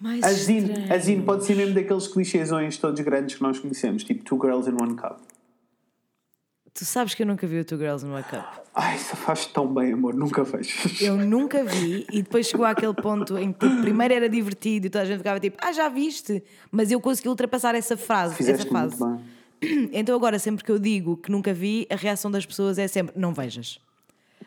[0.00, 0.92] Mais A Zine, estranho.
[0.94, 4.68] a Zine pode ser mesmo daqueles clichêsões todos grandes que nós conhecemos, tipo Two Girls
[4.70, 5.18] in One Cup.
[6.72, 8.44] Tu sabes que eu nunca vi o Two Girls in One Cup.
[8.74, 10.70] Ai, isso faz tão bem, amor, nunca vejo.
[11.00, 14.90] Eu nunca vi e depois chegou àquele ponto em que tipo, primeiro era divertido e
[14.90, 16.42] toda a gente ficava tipo, ah, já viste?
[16.70, 19.02] Mas eu consegui ultrapassar essa frase, Fizeste essa fase.
[19.02, 19.90] muito bem.
[19.92, 23.18] Então agora, sempre que eu digo que nunca vi, a reação das pessoas é sempre,
[23.18, 23.78] não vejas.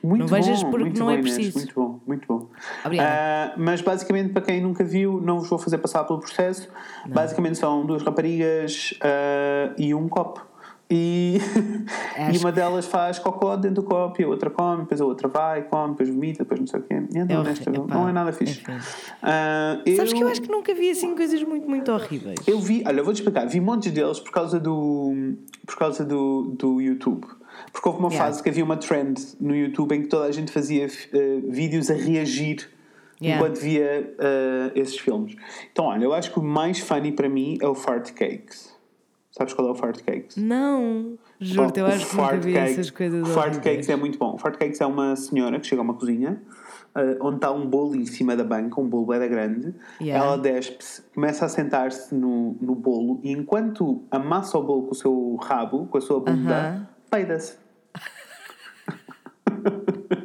[0.01, 1.57] Muito Não vejas bom, porque muito não é Inês, preciso.
[1.57, 2.49] Muito bom, muito bom.
[2.99, 6.67] Ah, mas basicamente, para quem nunca viu, não vos vou fazer passar pelo processo.
[7.07, 10.52] Basicamente são duas raparigas ah, e um copo.
[10.95, 11.39] E,
[12.33, 15.27] e uma delas faz cocó dentro do copo e a outra come, depois a outra
[15.27, 16.93] vai, come, depois vomita, depois não sei o quê.
[16.95, 18.61] Então, horrível, nesta- não, não é nada fixe.
[18.61, 18.73] enfim.
[19.23, 22.39] Ah, Sabes que eu acho que nunca vi assim coisas muito, muito horríveis.
[22.47, 25.33] eu vi, olha, eu vou-te explicar, vi montes deles por causa do,
[25.65, 27.25] por causa do, do YouTube.
[27.71, 28.25] Porque houve uma Yeah.
[28.31, 31.89] fase que havia uma trend no YouTube em que toda a gente fazia eh, vídeos
[31.89, 32.69] a reagir
[33.21, 33.41] Yeah.
[33.41, 35.35] enquanto via eh, esses filmes.
[35.71, 38.72] Então, olha, eu acho que o mais funny para mim é o Fart Cakes.
[39.35, 40.37] Sabes qual é o Fart Cakes?
[40.37, 43.55] Não, juro-te, eu O acho que nunca vi Cake- essas coisas o Fart.
[43.55, 44.35] Cakes é muito bom.
[44.35, 46.39] O Fart Cakes é uma senhora que chega a uma cozinha
[46.93, 49.73] eh, onde está um bolo em cima da banca, um bolo bem grande.
[49.99, 50.23] Yeah.
[50.23, 54.95] Ela despe-se, começa a sentar-se no, no bolo e enquanto amassa o bolo com o
[54.95, 56.87] seu rabo, com a sua bunda, Aham.
[57.09, 57.57] peida-se.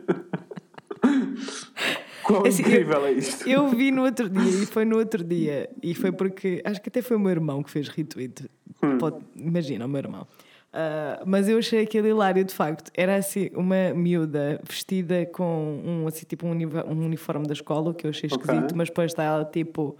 [2.28, 3.48] Quão Assim, eu- incrível é isto?
[3.48, 6.88] Eu vi no outro dia, e foi no outro dia, e foi porque acho que
[6.90, 8.48] até foi o meu irmão que fez retweet.
[8.82, 8.98] Hum.
[8.98, 10.26] Pode- imagina, o meu irmão.
[10.72, 12.90] Ah, mas eu achei aquele hilário de facto.
[12.94, 18.06] Era assim, uma miúda vestida com um, assim, tipo um, um uniforme da escola, que
[18.06, 19.96] eu achei esquisito, mas depois está ela tipo.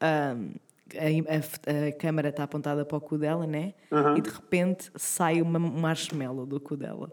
[0.00, 0.36] ah,
[0.94, 3.72] a, a- a câmera está apontada para o cu dela, né?
[3.90, 4.16] Aham.
[4.18, 7.10] E de repente sai uma, um marshmallow do cu dela.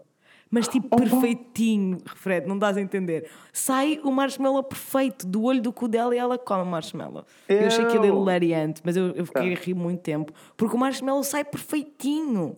[0.50, 0.96] Mas tipo Opa!
[1.04, 3.30] perfeitinho, Fred, não dás a entender.
[3.52, 7.24] Sai o marshmallow perfeito do olho do cu dela e ela come o marshmallow.
[7.48, 9.62] Eu achei aquilo Eu- hilariante, mas eu, eu fiquei a Tá.
[9.62, 10.32] rir muito tempo.
[10.56, 12.56] Porque o marshmallow sai perfeitinho.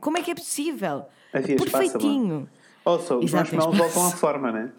[0.00, 1.06] Como é que é possível?
[1.32, 2.48] Havia espaço, perfeitinho.
[2.84, 4.72] Also, os Exato, marshmallows voltam à forma, né?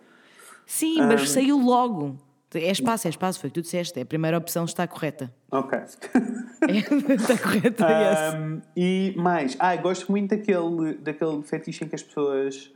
[0.66, 2.16] Sim, mas saiu logo.
[2.56, 3.99] É espaço, é espaço, foi o que tu disseste.
[3.99, 5.34] A primeira opção está correta.
[5.51, 5.80] Ok.
[6.64, 8.36] É, está correta, yes.
[8.36, 12.72] Um, e mais, ah, gosto muito daquele, daquele fetiche em que as pessoas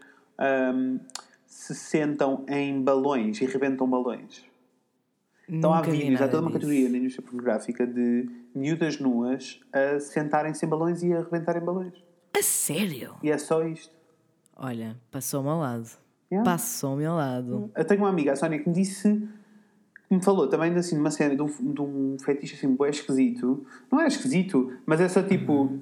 [0.76, 1.00] um,
[1.46, 4.44] se sentam em balões e rebentam balões.
[5.48, 6.60] Então há Nunca vi vídeos, há toda uma disso.
[6.60, 11.94] categoria na indústria pornográfica de miúdas nuas a sentarem-se em balões e a rebentarem balões.
[12.38, 13.16] A sério?
[13.24, 13.96] E é só isto.
[14.58, 15.90] Olha, passou-me ao lado.
[16.30, 16.52] Yeah.
[16.52, 17.72] Passou-me ao lado.
[17.74, 19.26] Eu tenho uma amiga, a Sónia, que me disse,
[20.10, 23.66] me falou também assim, de uma cena, de um, de um fetiche assim, bué esquisito.
[23.92, 25.80] Não é esquisito, mas é só tipo,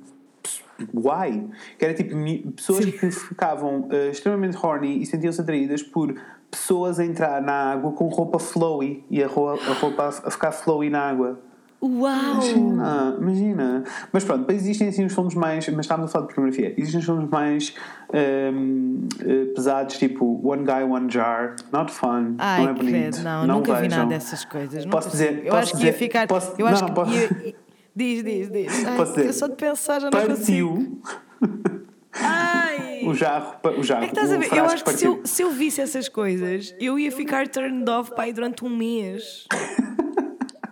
[0.94, 1.48] why?
[1.78, 2.16] Que era tipo
[2.56, 6.16] pessoas que ficavam eh, extremamente horny e sentiam-se atraídas por
[6.50, 10.52] pessoas a entrar na água com roupa flowy e a roupa, a, roupa a ficar
[10.52, 11.40] flowy na água.
[11.88, 12.12] Uau!
[12.34, 13.84] Imagina, imagina.
[14.12, 15.68] Mas pronto, depois existem assim os filmes mais.
[15.70, 16.74] Mas estávamos a falar de pornografia.
[16.78, 17.74] Existem os filmes mais
[18.14, 21.56] ehm, eh, pesados, tipo One Guy, One Jar.
[21.72, 22.36] Not fun.
[22.38, 22.92] Ai, não é bonito.
[22.92, 23.98] credo, não, nunca vi vejam.
[24.00, 24.84] nada dessas coisas.
[24.86, 26.28] não Posso dizer- Eu posso acho que ia dizer- ficar.
[26.28, 27.56] posso- eu não, acho não, que posso- ia-
[27.98, 28.86] Diz, diz, diz.
[28.86, 29.28] Ai, Posso dizer?
[29.28, 31.00] eu só de pensar já não consigo.
[32.12, 33.02] Partiu Ai!
[33.06, 33.56] o jarro.
[33.78, 34.54] O jarro É que estás a ver?
[34.54, 38.14] Eu acho que se eu, se eu visse essas coisas, eu ia ficar turned off
[38.16, 39.46] pai durante um mês.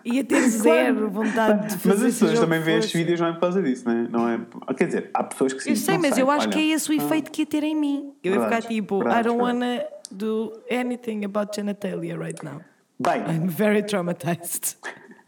[0.06, 3.34] Ia ter zero vontade de fazer Mas as pessoas também veem estes vídeos não é
[3.34, 4.08] por causa disso, não é?
[4.10, 4.74] Não é?
[4.76, 5.70] Quer dizer, há pessoas que sim.
[5.72, 6.52] Eu sei, mas eu acho olha.
[6.58, 8.14] que é esse o efeito que ia ter em mim.
[8.24, 9.66] Eu ia Verdade, ficar tipo, verdade, I don't verdade.
[9.66, 12.62] wanna do anything about genitalia right now.
[13.00, 14.76] Bem, I'm very traumatized.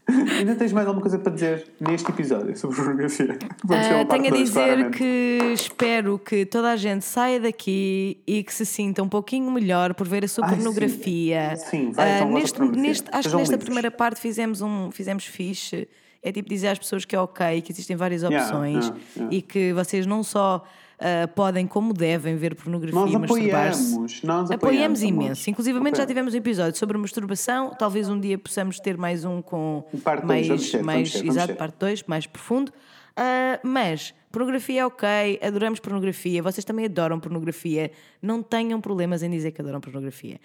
[0.38, 3.36] ainda tens mais alguma coisa para dizer neste episódio sobre pornografia?
[3.68, 4.98] Ah, uma parte tenho a dizer claramente.
[4.98, 9.94] que espero que toda a gente saia daqui e que se sinta um pouquinho melhor
[9.94, 11.56] por ver a sua Ai, pornografia.
[11.56, 11.66] sim.
[11.86, 12.88] Sim, vai, então, vossa neste, pornografia.
[12.90, 13.64] neste- acho que nesta livres.
[13.64, 15.88] primeira parte fizemos um fizemos fixe.
[16.22, 19.36] É tipo dizer às pessoas que é ok, que existem várias Yeah, opções yeah, yeah.
[19.36, 20.64] e que vocês não só
[20.98, 23.82] ah, podem, como devem ver pornografia Nós e masturbar-se.
[23.92, 25.50] apoiamos, nós Apoiamos apoiamos, imenso.
[25.50, 26.06] Inclusive, já Ok.
[26.06, 27.74] tivemos um episódio sobre masturbação.
[27.78, 31.34] Talvez um dia possamos ter mais um com Parte dois, mais, vamos mais ter, vamos
[31.34, 31.56] exato, ter.
[31.58, 32.72] parte 2, mais profundo.
[33.14, 37.90] Ah, mas pornografia é ok, adoramos pornografia, vocês também adoram pornografia.
[38.20, 40.38] Não tenham problemas em dizer que adoram pornografia.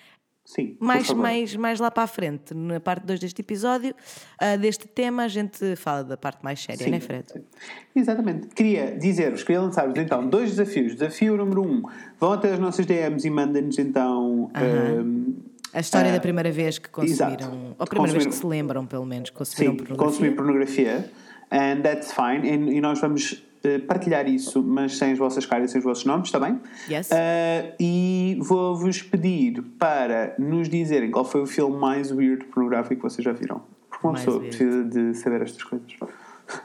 [0.53, 3.95] Sim, Mais, mais, mais lá para a frente, na parte 2 deste episódio,
[4.37, 7.25] ah, deste tema, a gente fala da parte mais séria, não é, Fred?
[7.95, 8.47] Exatamente.
[8.49, 10.93] Queria dizer-vos, queria lançar-vos então dois desafios.
[10.95, 11.83] Desafio número um:
[12.19, 14.51] vão até as nossas DMs e mandem-nos então.
[14.53, 15.33] ehm,
[15.73, 17.55] A história Ah, da primeira vez que consumiram, exato.
[17.55, 20.05] ou a primeira vez que se lembram, pelo menos, consumiram sim, pornografia.
[20.11, 21.09] consumir pornografia.
[21.49, 22.45] And that's fine.
[22.45, 23.41] E, e nós vamos
[23.87, 26.59] partilhar isso, mas sem as vossas caras e sem os vossos nomes, está bem?
[26.89, 27.09] Yes.
[27.11, 33.01] Eh, e vou-vos pedir para nos dizerem qual foi o filme mais weird pornográfico que
[33.09, 33.61] vocês já viram.
[33.89, 34.57] Porque uma Mais pessoa weird.
[34.57, 35.91] precisa de saber estas coisas.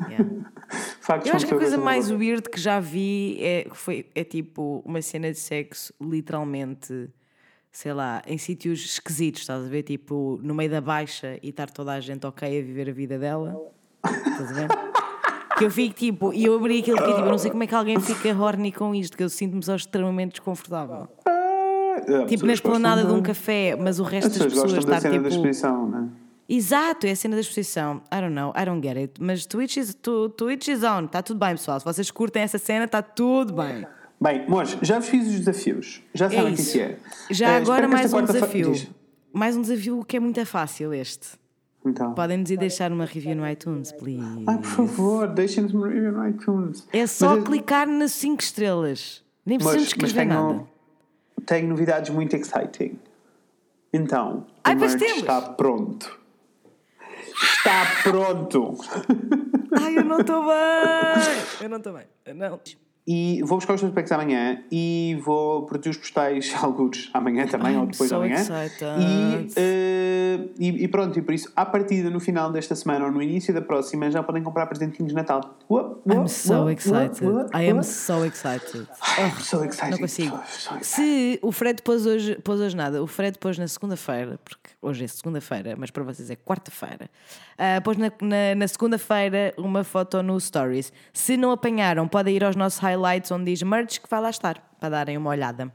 [0.08, 0.24] Yeah.
[1.00, 2.18] Factos Eu acho que a coisa mais favor.
[2.20, 7.08] weird que já vi é, foi, é tipo uma cena de sexo, literalmente,
[7.70, 9.82] sei lá, em sítios esquisitos, estás a ver?
[9.84, 13.18] Tipo, no meio da baixa e estar toda a gente ok a viver a vida
[13.18, 13.54] dela.
[14.04, 14.68] Estás a ver?
[15.58, 17.62] Que eu fico tipo, e eu abri aquilo que é tipo, eu não sei como
[17.62, 21.08] é que alguém fica horny com isto, que eu sinto-me só extremamente desconfortável.
[21.24, 24.84] Ah, as Tipo, na esplanada de um café, mas o resto As das pessoas pessoas
[24.84, 25.34] estar cena da tipo.
[25.34, 26.08] exposição, não é?
[26.48, 28.02] Exato, é a cena da exposição.
[28.12, 29.14] I don't know, I don't get it.
[29.20, 31.80] Mas Twitch is, to, Twitch is on, está tudo bem, pessoal.
[31.80, 33.86] Se vocês curtem essa cena, está tudo bem.
[34.20, 36.02] Bem, Mores, já vos fiz os desafios.
[36.14, 36.76] Já É sabem o que isso.
[36.76, 36.96] isso é.
[37.30, 38.72] Já Eh, agora mais um desafio.
[39.32, 41.28] Mais um desafio que é muito fácil este.
[41.86, 42.14] Então.
[42.14, 44.20] Podem-nos ir deixar uma review no iTunes, please.
[44.46, 46.86] Ai, por favor, deixem-nos uma review no iTunes.
[46.92, 49.22] É só Mas, clicar nas 5 estrelas.
[49.44, 50.48] Nem precisamos mas escrever nada.
[50.48, 50.68] tenho,
[51.46, 52.98] tenho novidades muito exciting.
[53.92, 55.18] Então, Ai, o merch temos.
[55.18, 56.18] está pronto.
[57.42, 58.74] Está pronto!
[59.80, 60.52] Ai, eu não estou bem.
[61.60, 62.06] Eu não estou bem.
[62.34, 62.58] Não.
[63.06, 67.74] E vou buscar os teus packs amanhã e vou produzir os postais alguns amanhã também,
[67.74, 68.34] I'm ou depois so da manhã.
[68.34, 68.84] excited.
[68.98, 73.12] E, eh, e, e pronto, e por isso, à partida, no final desta semana ou
[73.12, 75.56] no início da próxima, já podem comprar presentinhos de Natal.
[75.70, 77.30] Uop, uop, I'm so uop, excited.
[77.54, 78.88] I am so excited.
[79.18, 79.92] I'm so excited.
[79.92, 80.36] Não consigo.
[80.48, 80.84] So excited.
[80.84, 85.04] Se o Fred pôs hoje, pôs hoje nada, o Fred pôs na segunda-feira, porque hoje
[85.04, 87.08] é segunda-feira, mas para vocês é quarta-feira,
[87.56, 90.92] ah, pôs na, na, na segunda-feira uma foto no Stories.
[91.12, 92.95] Se não apanharam, podem ir aos nossos highlights
[93.32, 95.72] onde diz merch que vai lá estar, para darem uma olhada.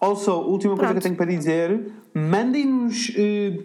[0.00, 1.02] Also, última coisa que eu Pronto.
[1.02, 3.12] tenho para dizer: mandem-nos.
[3.16, 3.64] eh,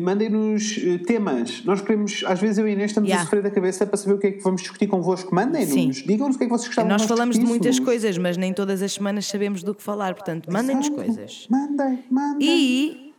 [0.00, 1.62] mandem-nos eh, temas.
[1.66, 3.20] Nós queremos, às vezes eu e Inês estamos Yeah.
[3.22, 5.34] a sofrer da cabeça para saber o que é que vamos discutir convosco.
[5.34, 8.38] Mandem-nos, digam-nos o que é que vocês gostavam Nós que falamos de muitas coisas, mas
[8.38, 11.46] nem todas as semanas sabemos do que falar, portanto, mandem-nos coisas.
[11.50, 12.48] Mandem, mandem.
[12.48, 13.14] E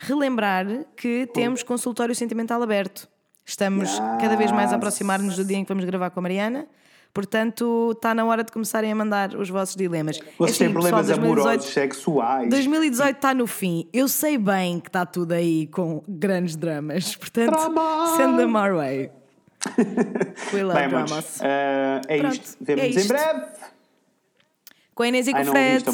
[0.00, 0.66] relembrar
[0.96, 3.08] que temos consultório sentimental aberto.
[3.46, 6.66] Estamos cada vez mais a aproximar-nos do dia em que vamos gravar com a Mariana.
[7.12, 10.18] Portanto, está na hora de começarem a mandar os vossos dilemas.
[10.38, 12.50] Vocês Assim, têm problemas pessoal, amorosos, sexuais.
[12.50, 13.88] 2018 está no fim.
[13.92, 17.14] Eu sei bem que está tudo aí com grandes dramas.
[17.16, 18.16] Portanto, Drama!
[18.16, 19.10] send them our way.
[20.54, 21.40] We love Bem, dramas.
[21.42, 22.56] eh, é Pronto, isto.
[22.60, 23.46] Vemo-nos é em breve.
[24.94, 25.84] Com a Inês e com o Fred.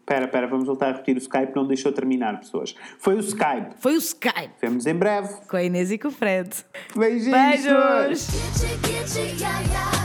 [0.00, 2.74] Espera, espera, vamos voltar a repetir o Skype, não deixou terminar, pessoas.
[2.98, 3.74] Foi o Skype.
[3.78, 4.54] Foi o Skype.
[4.60, 5.28] Vemos em breve.
[5.48, 6.50] Com a Inês e com o Fred.
[6.96, 7.30] Beijinhos.
[7.30, 8.26] Beijos!
[9.38, 10.01] Get